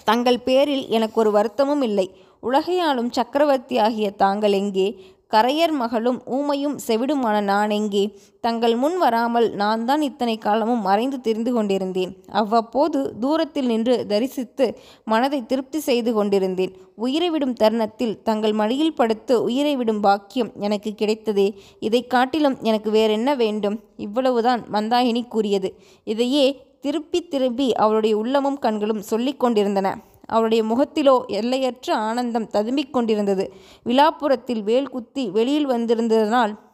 தங்கள் 0.04 0.38
பேரில் 0.38 0.87
எனக்கு 0.88 1.21
ஒரு 1.21 1.30
வருத்தமும் 1.30 1.83
இல்லை. 1.83 2.06
உலகையாளும் 2.42 3.11
சக்கரவர்த்தி 3.11 3.78
ஆகிய 3.78 4.11
தாங்கள் 4.11 4.52
எங்கே? 4.52 4.88
கரையர் 5.33 5.73
மகளும் 5.73 6.18
ஊமையும் 6.26 6.76
செவிடுமான 6.87 7.40
நான் 7.40 7.71
எங்கே? 7.71 8.02
தங்கள் 8.40 8.75
முன் 8.76 8.99
வராமல் 8.99 9.50
நான் 9.50 9.85
தான் 9.85 10.00
இத்தனை 10.00 10.38
காலமும் 10.38 10.80
மறைந்து 10.80 11.21
தெரிந்து 11.21 11.52
கொண்டிருந்தேன். 11.52 12.12
அவ்வப்போது 12.30 12.99
தூரத்தில் 13.21 13.66
நின்று 13.66 14.06
தரிசித்து 14.06 14.66
மனதை 15.04 15.47
திருப்தி 15.47 15.80
செய்து 15.80 16.12
கொண்டிருந்தேன். 16.12 16.73
உயிரை 16.95 17.30
விடும் 17.30 17.52
தருணத்தில் 17.52 18.23
தங்கள் 18.23 18.52
மடியில் 18.52 18.95
படுத்து 18.95 19.42
உயிரை 19.42 19.76
விடும் 19.76 20.00
பாக்கியம் 20.00 20.52
எனக்கு 20.59 20.92
கிடைத்ததே. 20.99 21.49
இதை 21.80 22.06
காட்டிலும் 22.06 22.56
எனக்கு 22.62 22.90
வேறென்ன 22.90 23.35
வேண்டும்? 23.35 23.80
இவ்வளவுதான் 23.97 24.62
மந்தாகினி 24.73 25.25
கூறியது. 25.28 25.71
இதையே 26.04 26.47
திருப்பி 26.80 27.21
திருப்பி 27.28 27.75
அவளுடைய 27.75 28.16
உள்ளமும் 28.16 28.59
கண்களும் 28.59 29.02
சொல்லிக் 29.02 29.40
கொண்டிருந்தன. 29.40 29.88
அவளுடைய 30.26 30.64
முகத்திலோ 30.64 31.25
எல்லையற்ற 31.26 31.95
ஆனந்தம் 31.95 32.50
ததும்பிக் 32.52 32.90
கொண்டிருந்தது. 32.90 33.52
விழாப்புறத்தில் 33.85 34.62
வேல் 34.62 34.88
குத்தி 34.88 35.30
வெளியில் 35.30 35.68
வந்திருந்ததனால் 35.68 36.64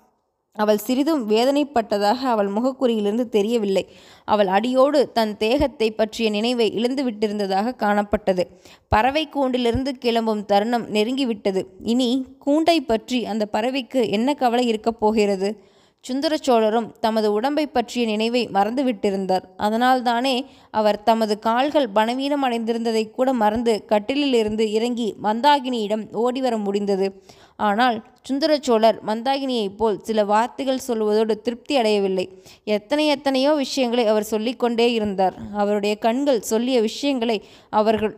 அவள் 0.56 0.78
சிறிதும் 0.78 1.30
வேதனைப்பட்டதாக 1.30 2.20
அவள் 2.24 2.48
முகக்குறியிலிருந்து 2.48 3.28
தெரியவில்லை. 3.28 3.88
அவள் 4.24 4.46
அடியோடு 4.46 5.12
தன் 5.12 5.36
தேகத்தை 5.36 5.90
பற்றிய 5.90 6.30
நினைவை 6.30 6.72
இழந்து 6.72 7.10
விட்டிருந்ததாக 7.10 7.74
காணப்பட்டது. 7.76 8.44
பறவை 8.88 9.28
கூண்டிலிருந்து 9.28 9.88
கிளம்பும் 9.88 10.44
தருணம் 10.44 10.86
நெருங்கிவிட்டது. 10.86 11.62
இனி 11.82 12.26
கூண்டை 12.46 12.76
பற்றி 12.86 13.26
அந்த 13.26 13.46
பறவைக்கு 13.52 14.10
என்ன 14.10 14.34
கவலை 14.34 14.66
இருக்கப் 14.66 15.00
போகிறது? 15.00 15.70
சுந்தர 16.06 16.36
சோழரும் 16.36 16.86
தமது 17.00 17.32
உடம்பை 17.32 17.64
பற்றிய 17.66 18.06
நினைவை 18.06 18.40
மறந்துவிட்டிருந்தார். 18.52 19.44
அதனால்தானே 19.58 20.44
அவர் 20.70 21.02
தமது 21.02 21.34
கால்கள் 21.38 21.86
பணவீனம் 21.94 22.44
அடைந்திருந்ததை 22.46 23.10
கூட 23.10 23.32
மறந்து 23.32 23.84
கட்டிலிலிருந்து 23.88 24.60
இறங்கி 24.60 25.14
மந்தாகினியிடம் 25.22 26.04
ஓடிவர 26.24 26.56
முடிந்தது. 26.58 27.08
ஆனால் 27.56 27.96
சுந்தர 28.22 28.58
சோழர் 28.60 28.98
மந்தாகினியைப் 29.06 29.76
போல் 29.76 30.00
சில 30.02 30.24
வார்த்தைகள் 30.24 30.84
சொல்வதோடு 30.88 31.36
திருப்தி 31.40 31.76
அடையவில்லை. 31.76 32.26
எத்தனை 32.64 33.06
எத்தனையோ 33.06 33.52
விஷயங்களை 33.52 34.06
அவர் 34.06 34.30
சொல்லிக்கொண்டே 34.32 34.92
இருந்தார். 34.92 35.38
அவருடைய 35.54 35.94
கண்கள் 35.96 36.40
சொல்லிய 36.40 36.80
விஷயங்களை 36.80 37.38
அவர்கள் 37.70 38.14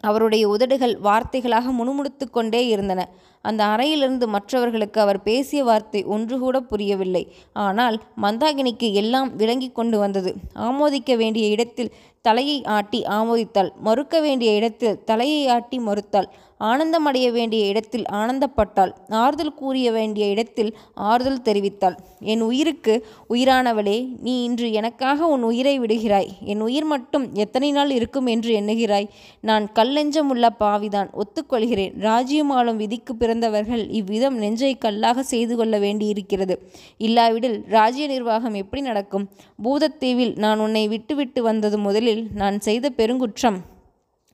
அவருடைய 0.00 0.48
உதடுகள் 0.48 0.96
வார்த்தைகளாக 1.02 1.70
முணுமுணுத்து 1.72 2.30
கொண்டே 2.30 2.66
இருந்தன. 2.66 3.08
அந்த 3.48 3.62
அறையிலிருந்து 3.72 4.26
மற்றவர்களுக்கு 4.34 4.98
அவர் 5.04 5.20
பேசிய 5.28 5.60
வார்த்தை 5.68 6.00
ஒன்று 6.16 6.36
கூட 6.44 6.56
புரியவில்லை. 6.72 7.24
ஆனால் 7.66 7.96
மந்தாகினிக்கு 8.24 8.88
எல்லாம் 9.02 9.30
விளங்கி 9.42 9.70
கொண்டு 9.78 9.98
வந்தது. 10.04 10.32
ஆமோதிக்க 10.68 11.14
வேண்டிய 11.22 11.46
இடத்தில் 11.54 11.94
தலையை 12.28 12.58
ஆட்டி 12.76 13.00
ஆமோதித்தாள். 13.18 13.70
மறுக்க 13.88 14.20
வேண்டிய 14.26 14.52
இடத்தில் 14.60 15.00
தலையை 15.10 15.42
ஆட்டி 15.56 15.78
மறுத்தாள். 15.88 16.28
ஆனந்தமடைய 16.60 17.32
வேண்டிய 17.32 17.66
இடத்தில் 17.66 18.04
ஆனந்தப்பட்டாள். 18.12 18.92
ஆறுதல் 19.08 19.54
கூறிய 19.54 19.92
வேண்டிய 19.92 20.26
இடத்தில் 20.26 20.76
ஆறுதல் 20.94 21.42
தெரிவித்தாள். 21.44 21.96
என் 22.20 22.40
உயிருக்கு 22.40 23.06
உயிரானவளே 23.30 24.08
நீ 24.20 24.44
இன்று 24.44 24.72
எனக்காக 24.72 25.26
உன் 25.26 25.42
உயிரை 25.42 25.80
விடுகிறாய். 25.80 26.28
என் 26.40 26.60
உயிர் 26.60 26.84
மட்டும் 26.84 27.34
எத்தனை 27.34 27.70
நாள் 27.70 27.90
இருக்கும் 27.90 28.26
என்று 28.26 28.60
எண்ணுகிறாய். 28.60 29.08
நான் 29.40 29.68
கல்லெஞ்சமுள்ள 29.74 30.46
பாவிதான் 30.58 31.10
ஒத்துக்கொள்கிறேன். 31.12 31.92
ராஜ்யம் 31.98 32.50
ஆளும் 32.50 32.76
விதிக்கு 32.76 33.16
பிறந்தவர்கள் 33.16 33.88
இவ்விதம் 33.88 34.38
நெஞ்சை 34.38 34.74
கல்லாக 34.78 35.22
செய்து 35.22 35.56
கொள்ள 35.56 35.78
வேண்டியிருக்கிறது. 35.78 36.68
இல்லாவிடில் 36.96 37.64
ராஜ்ய 37.68 38.06
நிர்வாகம் 38.06 38.54
எப்படி 38.54 38.82
நடக்கும்? 38.82 39.28
பூதத்தீவில் 39.64 40.38
நான் 40.38 40.58
உன்னை 40.58 40.88
விட்டுவிட்டு 40.88 41.42
வந்தது 41.42 41.78
முதலில் 41.78 42.26
நான் 42.34 42.60
செய்த 42.60 42.90
பெருங்குற்றம். 42.90 43.74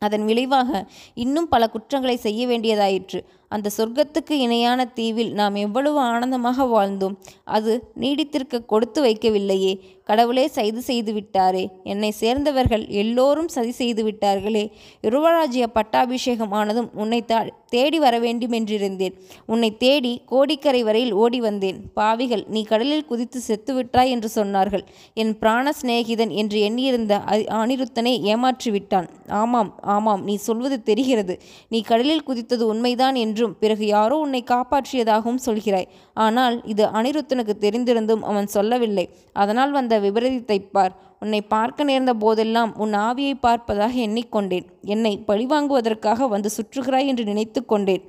அதன் 0.02 0.25
விளைவாக 0.25 0.71
இன்னும் 1.14 1.49
பல 1.49 1.62
குற்றங்களை 1.68 2.16
செய்ய 2.16 2.42
வேண்டியதாயிற்று. 2.47 3.21
அந்த 3.56 3.71
சொர்க்கத்துக்கு 3.76 4.35
இணையான 4.47 4.87
தீவில் 4.99 5.32
நாம் 5.40 5.56
எவ்வளவு 5.66 5.99
ஆனந்தமாக 6.11 6.66
வாழ்ந்தோம். 6.75 7.16
அது 7.56 7.73
நீடித்திருக்க 8.02 8.66
கொடுத்து 8.73 9.00
வைக்கவில்லையே. 9.04 9.75
கடவுளே 10.11 10.44
சைது 10.54 10.80
செய்து 10.90 11.11
விட்டாரே. 11.12 11.64
என்னை 11.90 12.11
சேர்ந்தவர்கள் 12.21 12.85
எல்லோரும் 13.02 13.50
சதி 13.56 13.73
செய்து 13.80 14.02
விட்டார்களே. 14.04 14.64
யுவராஜ்ய 15.06 15.66
பட்டாபிஷேகம் 15.76 16.54
ஆனதும் 16.61 16.88
உன்னை 17.02 17.21
தா 17.25 17.38
தேடி 17.75 17.99
வர 18.04 18.14
வேண்டும் 18.25 18.54
என்றிருந்தேன் 18.59 19.14
உன்னை 19.52 19.71
தேடி 19.85 20.12
கோடிக்கரை 20.32 20.80
வரையில் 20.88 21.14
ஓடி 21.23 21.38
வந்தேன். 21.40 21.78
பாவிகள் 21.99 22.42
நீ 22.54 22.62
கடலில் 22.73 23.09
குதித்து 23.11 23.38
செத்துவிட்டாய் 23.49 24.12
என்று 24.14 24.30
சொன்னார்கள். 24.35 24.85
என் 25.23 25.32
பிராண 25.42 25.73
சிநேகிதன் 25.80 26.32
என்று 26.42 26.59
எண்ணியிருந்த 26.68 27.16
அனிருத்தனை 27.61 28.14
ஏமாற்றி 28.32 28.71
விட்டான் 28.71 29.09
ஆமாம் 29.42 29.71
ஆமாம் 29.94 30.25
நீ 30.25 30.35
சொல்வது 30.49 30.78
தெரிகிறது. 30.90 31.37
நீ 31.68 31.80
கடலில் 31.90 32.26
குதித்தது 32.28 32.66
உண்மைதான் 32.73 33.16
என்று 33.25 33.41
என்றும் 33.42 33.61
பிறகு 33.62 33.84
யாரோ 33.87 34.16
உன்னை 34.25 34.40
காப்பாற்றியதாகவும் 34.50 35.44
சொல்கிறாய். 35.46 35.88
ஆனால் 36.25 36.56
இது 36.73 36.84
அனிருத்தனுக்கு 36.99 37.54
தெரிந்திருந்தும் 37.64 38.23
அவன் 38.30 38.49
சொல்லவில்லை. 38.56 39.06
அதனால் 39.43 39.73
வந்த 39.78 39.95
விபரீதத்தை 40.04 40.58
பார். 40.76 40.95
உன்னை 41.25 41.40
பார்க்க 41.54 41.88
நேர்ந்த 41.90 42.12
போதெல்லாம் 42.23 42.71
உன் 42.84 42.95
ஆவியை 43.08 43.34
பார்ப்பதாக 43.47 43.95
எண்ணிக்கொண்டேன். 44.06 44.67
என்னை 44.95 45.14
பழிவாங்குவதற்காக 45.28 46.28
வந்து 46.34 46.50
சுற்றுகிறாய் 46.56 47.10
என்று 47.12 47.25
நினைத்து 47.32 47.62
கொண்டேன். 47.73 48.02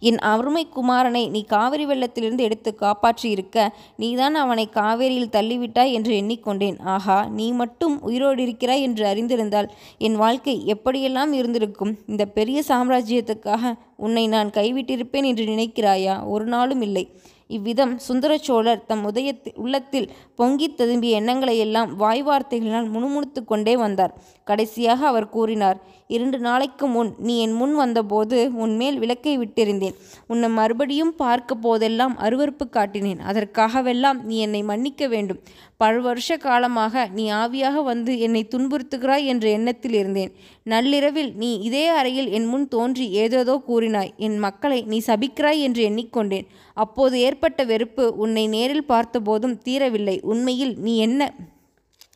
என் 0.00 0.18
அருமை 0.18 0.68
குமாரனை 0.76 1.30
நீ 1.30 1.44
காவிரி 1.44 1.86
வெள்ளத்திலிருந்து 1.86 2.38
எடுத்து 2.38 2.74
காப்பாற்றி 2.74 3.30
இருக்க 3.30 3.76
நீதான் 3.96 4.34
அவனை 4.34 4.68
காவேரியில் 4.72 5.32
தள்ளிவிட்டாய் 5.32 5.92
என்று 5.92 6.12
எண்ணிக்கொண்டேன். 6.14 6.78
ஆஹா 6.82 7.28
நீ 7.28 7.52
மட்டும் 7.52 8.02
உயிரோடு 8.02 8.42
இருக்கிறாய் 8.42 8.82
என்று 8.82 9.06
அறிந்திருந்தால் 9.06 9.68
என் 9.98 10.16
வாழ்க்கை 10.16 10.74
எப்படியெல்லாம் 10.74 11.32
இருந்திருக்கும்? 11.32 11.98
இந்த 12.06 12.24
பெரிய 12.26 12.62
சாம்ராஜ்யத்துக்காக 12.68 13.74
உன்னை 13.96 14.26
நான் 14.26 14.50
கைவிட்டிருப்பேன் 14.50 15.24
என்று 15.24 15.44
நினைக்கிறாயா? 15.44 16.26
ஒரு 16.26 16.44
நாளும் 16.44 16.82
இல்லை. 16.82 17.10
இவ்விதம் 17.48 17.98
சுந்தர 17.98 18.38
சோழர் 18.38 18.86
தம் 18.86 19.04
உதயத்தில் 19.10 19.52
உள்ளத்தில் 19.54 20.10
பொங்கித் 20.34 20.80
ததும்பிய 20.80 21.20
எண்ணங்களையெல்லாம் 21.20 21.94
வாய் 21.94 22.24
வார்த்தைகளினால் 22.24 22.88
முணுமுணுத்து 22.90 23.44
கொண்டே 23.44 23.76
வந்தார். 23.76 24.14
கடைசியாக 24.44 25.06
அவர் 25.06 25.28
கூறினார் 25.28 25.80
இரண்டு 26.08 26.38
நாளைக்கு 26.38 26.86
முன் 26.86 27.14
நீ 27.18 27.38
என் 27.38 27.52
முன் 27.52 27.74
வந்தபோது 27.74 28.50
உன்மேல் 28.54 28.98
விளக்கை 28.98 29.38
விட்டிருந்தேன். 29.38 29.96
உன்னை 30.26 30.48
மறுபடியும் 30.48 31.14
பார்க்க 31.16 31.54
போதெல்லாம் 31.54 32.14
அருவருப்பு 32.18 32.66
காட்டினேன். 32.70 33.20
அதற்காகவெல்லாம் 33.30 34.20
நீ 34.24 34.36
என்னை 34.38 34.62
மன்னிக்க 34.62 35.08
வேண்டும். 35.08 35.40
பல 35.76 35.98
வருஷ 35.98 36.36
காலமாக 36.36 37.08
நீ 37.14 37.30
ஆவியாக 37.30 37.82
வந்து 37.82 38.18
என்னை 38.18 38.48
துன்புறுத்துகிறாய் 38.54 39.24
என்ற 39.24 39.48
எண்ணத்தில் 39.48 39.92
இருந்தேன். 39.92 40.32
நள்ளிரவில் 40.62 41.32
நீ 41.34 41.58
இதே 41.58 41.86
அறையில் 41.86 42.30
என் 42.30 42.46
முன் 42.46 42.68
தோன்றி 42.68 43.08
ஏதேதோ 43.10 43.62
கூறினாய். 43.68 44.14
என் 44.16 44.38
மக்களை 44.38 44.82
நீ 44.82 45.00
சபிக்கிறாய் 45.06 45.60
என்று 45.60 45.82
எண்ணிக்கொண்டேன். 45.88 46.46
அப்போது 46.74 47.20
ஏற்பட்ட 47.20 47.64
வெறுப்பு 47.64 48.14
உன்னை 48.16 48.46
நேரில் 48.46 48.88
பார்த்தபோதும் 48.88 49.58
தீரவில்லை. 49.64 50.16
உண்மையில் 50.22 50.74
நீ 50.78 50.96
என்ன 50.96 51.30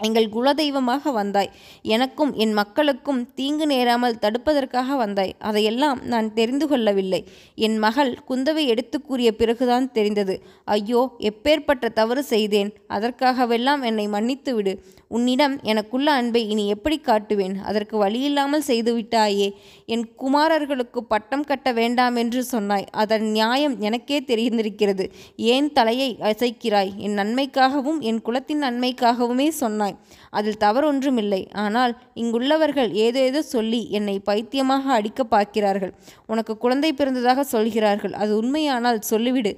எங்கள் 0.02 0.28
குலதெய்வமாக 0.28 1.12
வந்தாய். 1.12 1.50
எனக்கும் 1.82 2.32
என் 2.34 2.52
மக்களுக்கும் 2.52 3.20
தீங்கு 3.34 3.66
நேராமல் 3.66 4.18
தடுப்பதற்காக 4.20 4.96
வந்தாய். 4.96 5.34
அதையெல்லாம் 5.38 6.00
நான் 6.04 6.28
தெரிந்து 6.34 6.68
கொள்ளவில்லை. 6.68 7.20
என் 7.54 7.78
மகள் 7.78 8.12
குந்தவை 8.28 8.64
எடுத்து 8.66 9.02
கூறிய 9.02 9.30
பிறகுதான் 9.34 9.92
தெரிந்தது. 9.92 10.36
ஐயோ 10.64 11.02
எப்பேற்பட்ட 11.18 11.88
தவறு 11.88 12.22
செய்தேன். 12.22 12.72
அதற்காகவெல்லாம் 12.88 13.82
என்னை 13.82 14.06
மன்னித்து 14.06 14.54
விடு. 14.54 14.74
உன்னிடம் 15.08 15.54
எனக்குள்ள 15.62 16.10
அன்பை 16.10 16.48
இனி 16.48 16.68
எப்படி 16.68 17.00
காட்டுவேன்? 17.04 17.54
அதற்கு 17.60 17.96
வழியில்லாமல் 18.04 18.66
செய்துவிட்டாயே 18.66 19.48
என் 19.86 20.04
குமாரர்களுக்கு 20.18 21.00
பட்டம் 21.08 21.44
கட்ட 21.44 21.72
வேண்டாம் 21.72 22.16
என்று 22.16 22.44
சொன்னாய். 22.44 22.86
அதன் 22.92 23.26
நியாயம் 23.30 23.80
எனக்கே 23.80 24.20
தெரிந்திருக்கிறது. 24.20 25.06
ஏன் 25.36 25.72
தலையை 25.72 26.16
அசைக்கிறாய்? 26.20 26.92
என் 26.96 27.18
நன்மைக்காகவும் 27.18 28.00
என் 28.00 28.22
குலத்தின் 28.22 28.62
நன்மைக்காகவுமே 28.62 29.48
சொன்னாய். 29.48 29.89
அதில் 30.38 30.62
தவறொன்றுமில்லை. 30.64 31.42
ஆனால் 31.64 31.94
இங்குள்ளவர்கள் 32.22 32.92
ஏதேதோ 33.07 33.42
சொல்லி 33.55 33.83
என்னை 33.98 34.16
பைத்தியமாக 34.31 34.92
அடிக்க 34.98 35.24
பார்க்கிறார்கள் 35.35 35.92
உனக்கு 36.33 36.55
குழந்தை 36.64 36.92
பிறந்ததாக 37.00 37.44
சொல்கிறார்கள். 37.55 38.16
அது 38.22 38.33
உண்மையானால் 38.40 39.07
சொல்லிவிடு. 39.11 39.55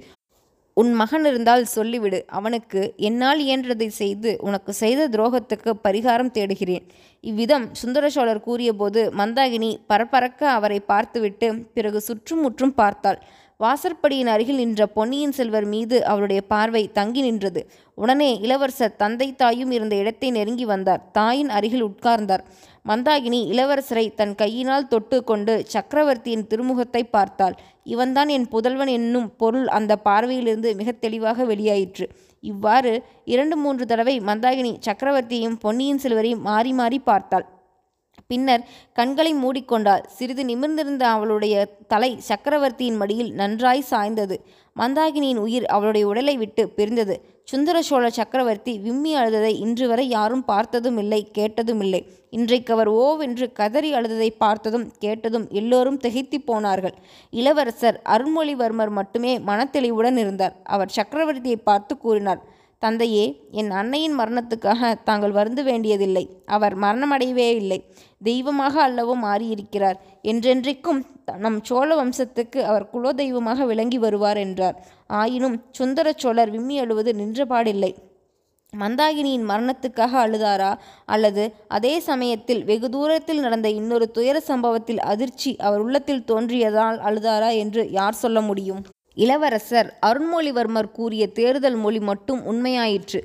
உன் 0.77 0.91
மகன் 0.99 1.25
இருந்தால் 1.29 1.63
சொல்லிவிடு. 1.73 2.19
அவனுக்கு 2.37 2.81
என்னால் 3.07 3.41
இயன்றதை 3.45 3.87
செய்து 3.99 4.29
உனக்கு 4.47 4.71
செய்த 4.79 5.01
துரோகத்துக்கு 5.15 5.71
பரிகாரம் 5.85 6.31
தேடுகிறேன். 6.37 6.85
இவ்விதம் 7.23 7.65
சுந்தர 7.81 8.05
சோழர் 8.15 8.45
கூறியபோது 8.47 9.01
மந்தாகினி 9.19 9.69
பரபரக்க 9.91 10.41
அவரை 10.57 10.79
பார்த்துவிட்டு 10.91 11.49
பிறகு 11.77 12.01
சுற்றுமுற்றும் 12.07 12.75
பார்த்தாள். 12.81 13.19
வாசற்படியின் 13.63 14.29
அருகில் 14.33 14.59
நின்ற 14.61 14.83
பொன்னியின் 14.95 15.33
செல்வர் 15.37 15.67
மீது 15.73 15.97
அவருடைய 16.11 16.41
பார்வை 16.51 16.81
தங்கி 16.97 17.21
நின்றது. 17.25 17.61
உடனே 17.97 18.29
இளவரசர் 18.45 18.95
தந்தை 19.01 19.27
தாயும் 19.41 19.71
இருந்த 19.77 19.95
இடத்தை 19.95 20.29
நெருங்கி 20.37 20.65
வந்தார். 20.71 21.01
தாயின் 21.17 21.51
அருகில் 21.57 21.85
உட்கார்ந்தார். 21.89 22.43
மந்தாகினி 22.85 23.39
இளவரசரை 23.53 24.05
தன் 24.19 24.35
கையினால் 24.35 24.89
தொட்டு 24.93 25.17
கொண்டு 25.23 25.53
சக்கரவர்த்தியின் 25.73 26.47
திருமுகத்தை 26.51 27.03
பார்த்தாள். 27.15 27.55
இவன்தான் 27.93 28.29
என் 28.37 28.49
புதல்வன் 28.53 28.91
என்னும் 28.97 29.29
பொருள் 29.41 29.67
அந்த 29.77 30.01
பார்வையிலிருந்து 30.07 30.71
மிக 30.81 30.91
தெளிவாக 31.05 31.45
வெளியாயிற்று. 31.45 32.07
இவ்வாறு 32.43 32.93
இரண்டு 33.33 33.55
மூன்று 33.63 33.85
தடவை 33.85 34.15
மந்தாகினி 34.29 34.73
சக்கரவர்த்தியையும் 34.87 35.59
பொன்னியின் 35.65 36.03
செல்வரையும் 36.05 36.45
மாறி 36.49 36.73
மாறி 36.73 36.99
பார்த்தாள். 37.11 37.45
பின்னர் 38.33 38.65
கண்களை 38.99 39.33
மூடிக்கொண்டாள். 39.35 40.03
சிறிது 40.17 40.45
நிமிர்ந்திருந்த 40.45 41.03
அவளுடைய 41.15 41.65
தலை 41.93 42.11
சக்கரவர்த்தியின் 42.29 42.99
மடியில் 43.01 43.31
நன்றாய் 43.41 43.89
சாய்ந்தது. 43.91 44.37
மந்தாகினியின் 44.75 45.41
உயிர் 45.45 45.65
அவளுடைய 45.75 46.03
உடலை 46.11 46.35
விட்டு 46.37 46.63
பிரிந்தது. 46.77 47.15
சுந்தர 47.51 47.77
சோழ 47.81 48.05
சக்கரவர்த்தி 48.09 48.73
விம்மி 48.77 49.11
அழுததை 49.17 49.51
இன்று 49.63 49.85
வரை 49.87 50.05
யாரும் 50.09 50.43
பார்த்ததும் 50.45 50.97
இல்லை 50.97 51.19
கேட்டதும் 51.31 51.81
இல்லை. 51.85 52.01
இன்றைக்கு 52.37 52.71
அவர் 52.73 52.89
ஓவென்று 53.03 53.47
கதறி 53.53 53.89
அழுததை 53.93 54.29
பார்த்ததும் 54.37 54.85
கேட்டதும் 54.99 55.45
எல்லோரும் 55.59 55.99
திகைத்து 56.05 56.39
போனார்கள். 56.41 56.95
இளவரசர் 57.33 57.99
அருள்மொழிவர்மர் 58.13 58.93
மட்டுமே 58.99 59.33
மனத்தெளிவுடன் 59.49 60.19
இருந்தார். 60.23 60.55
அவர் 60.75 60.95
சக்கரவர்த்தியை 60.99 61.59
பார்த்து 61.69 61.95
கூறினார் 61.97 62.43
தந்தையே 62.83 63.25
என் 63.59 63.69
அன்னையின் 63.71 64.15
மரணத்துக்காக 64.19 64.89
தாங்கள் 65.03 65.35
வருந்து 65.37 65.61
வேண்டியதில்லை 65.63 66.23
அவர் 66.55 66.73
மரணமடையவே 66.77 67.45
இல்லை. 67.61 67.77
தெய்வமாக 68.23 68.75
அல்லவோ 68.87 69.13
மாறியிருக்கிறார். 69.25 69.97
என்றென்றைக்கும் 70.23 71.01
நம் 71.37 71.59
சோழ 71.63 71.89
வம்சத்துக்கு 71.99 72.59
அவர் 72.61 72.89
குலதெய்வமாக 72.93 73.65
விளங்கி 73.65 73.97
வருவார் 73.97 74.37
என்றார். 74.37 74.77
ஆயினும் 75.19 75.57
சுந்தர 75.71 76.07
சோழர் 76.15 76.51
விம்மி 76.51 76.77
அழுவது 76.79 77.11
நின்றபாடில்லை. 77.13 77.91
மந்தாகினியின் 78.73 79.47
மரணத்துக்காக 79.49 80.13
அழுதாரா? 80.25 80.69
அல்லது 81.05 81.43
அதே 81.67 81.93
சமயத்தில் 81.99 82.61
வெகு 82.63 82.87
தூரத்தில் 82.89 83.39
நடந்த 83.39 83.69
இன்னொரு 83.69 84.05
துயர 84.11 84.37
சம்பவத்தில் 84.39 85.01
அதிர்ச்சி 85.11 85.51
அவர் 85.57 85.79
உள்ளத்தில் 85.79 86.25
தோன்றியதால் 86.31 86.97
அழுதாரா 87.09 87.49
என்று 87.57 87.83
யார் 87.91 88.21
சொல்ல 88.23 88.41
முடியும்? 88.41 88.81
இளவரசர் 89.17 89.89
அருண்மொழிவர்மர் 90.05 90.91
கூறிய 90.91 91.23
தேர்தல் 91.31 91.75
மொழி 91.75 91.99
மட்டும் 91.99 92.41
உண்மையாயிற்று. 92.51 93.21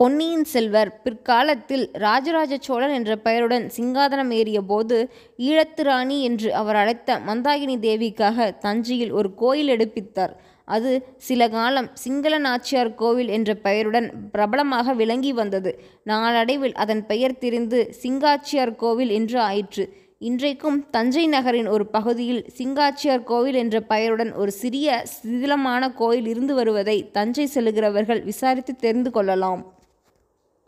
பொன்னியின் 0.00 0.46
செல்வர் 0.50 0.90
பிற்காலத்தில் 1.04 1.82
ராஜராஜ 2.02 2.56
சோழன் 2.66 2.92
என்ற 2.98 3.12
பெயருடன் 3.16 3.64
சிங்காதனம் 3.74 4.30
ஏறிய 4.36 4.58
போது 4.60 4.96
ஈழத்து 5.38 5.82
ராணி 5.88 6.16
என்று 6.22 6.48
அவர் 6.60 6.78
அழைத்த 6.82 7.18
மந்தாகினி 7.26 7.74
தேவிக்காக 7.82 8.46
தஞ்சையில் 8.64 9.12
ஒரு 9.12 9.28
கோயில் 9.34 9.70
எடுப்பித்தார். 9.74 10.32
அது 10.68 10.92
சில 11.26 11.48
காலம் 11.48 11.88
சிங்கள 11.94 12.38
நாச்சியார் 12.38 12.92
கோவில் 12.94 13.30
என்ற 13.36 13.54
பெயருடன் 13.66 14.06
பிரபலமாக 14.32 14.92
விளங்கி 14.92 15.32
வந்தது. 15.32 15.72
நாளடைவில் 16.02 16.74
அதன் 16.84 17.02
பெயர் 17.06 17.38
திரிந்து 17.38 17.80
சிங்காச்சியார் 18.02 18.72
கோவில் 18.74 19.12
என்று 19.18 19.38
ஆயிற்று. 19.48 19.84
இன்றைக்கும் 20.18 20.78
தஞ்சை 20.90 21.26
நகரின் 21.26 21.68
ஒரு 21.74 21.86
பகுதியில் 21.96 22.42
சிங்காச்சியார் 22.58 23.26
கோவில் 23.32 23.58
என்ற 23.64 23.76
பெயருடன் 23.92 24.32
ஒரு 24.34 24.54
சிறிய 24.62 25.04
சிதிலமான 25.16 25.92
கோயில் 26.00 26.26
இருந்து 26.26 26.54
வருவதை 26.54 26.96
தஞ்சை 27.18 27.46
செல்கிறவர்கள் 27.56 28.22
விசாரித்து 28.30 28.74
தெரிந்து 28.86 29.12
கொள்ளலாம். 29.18 29.62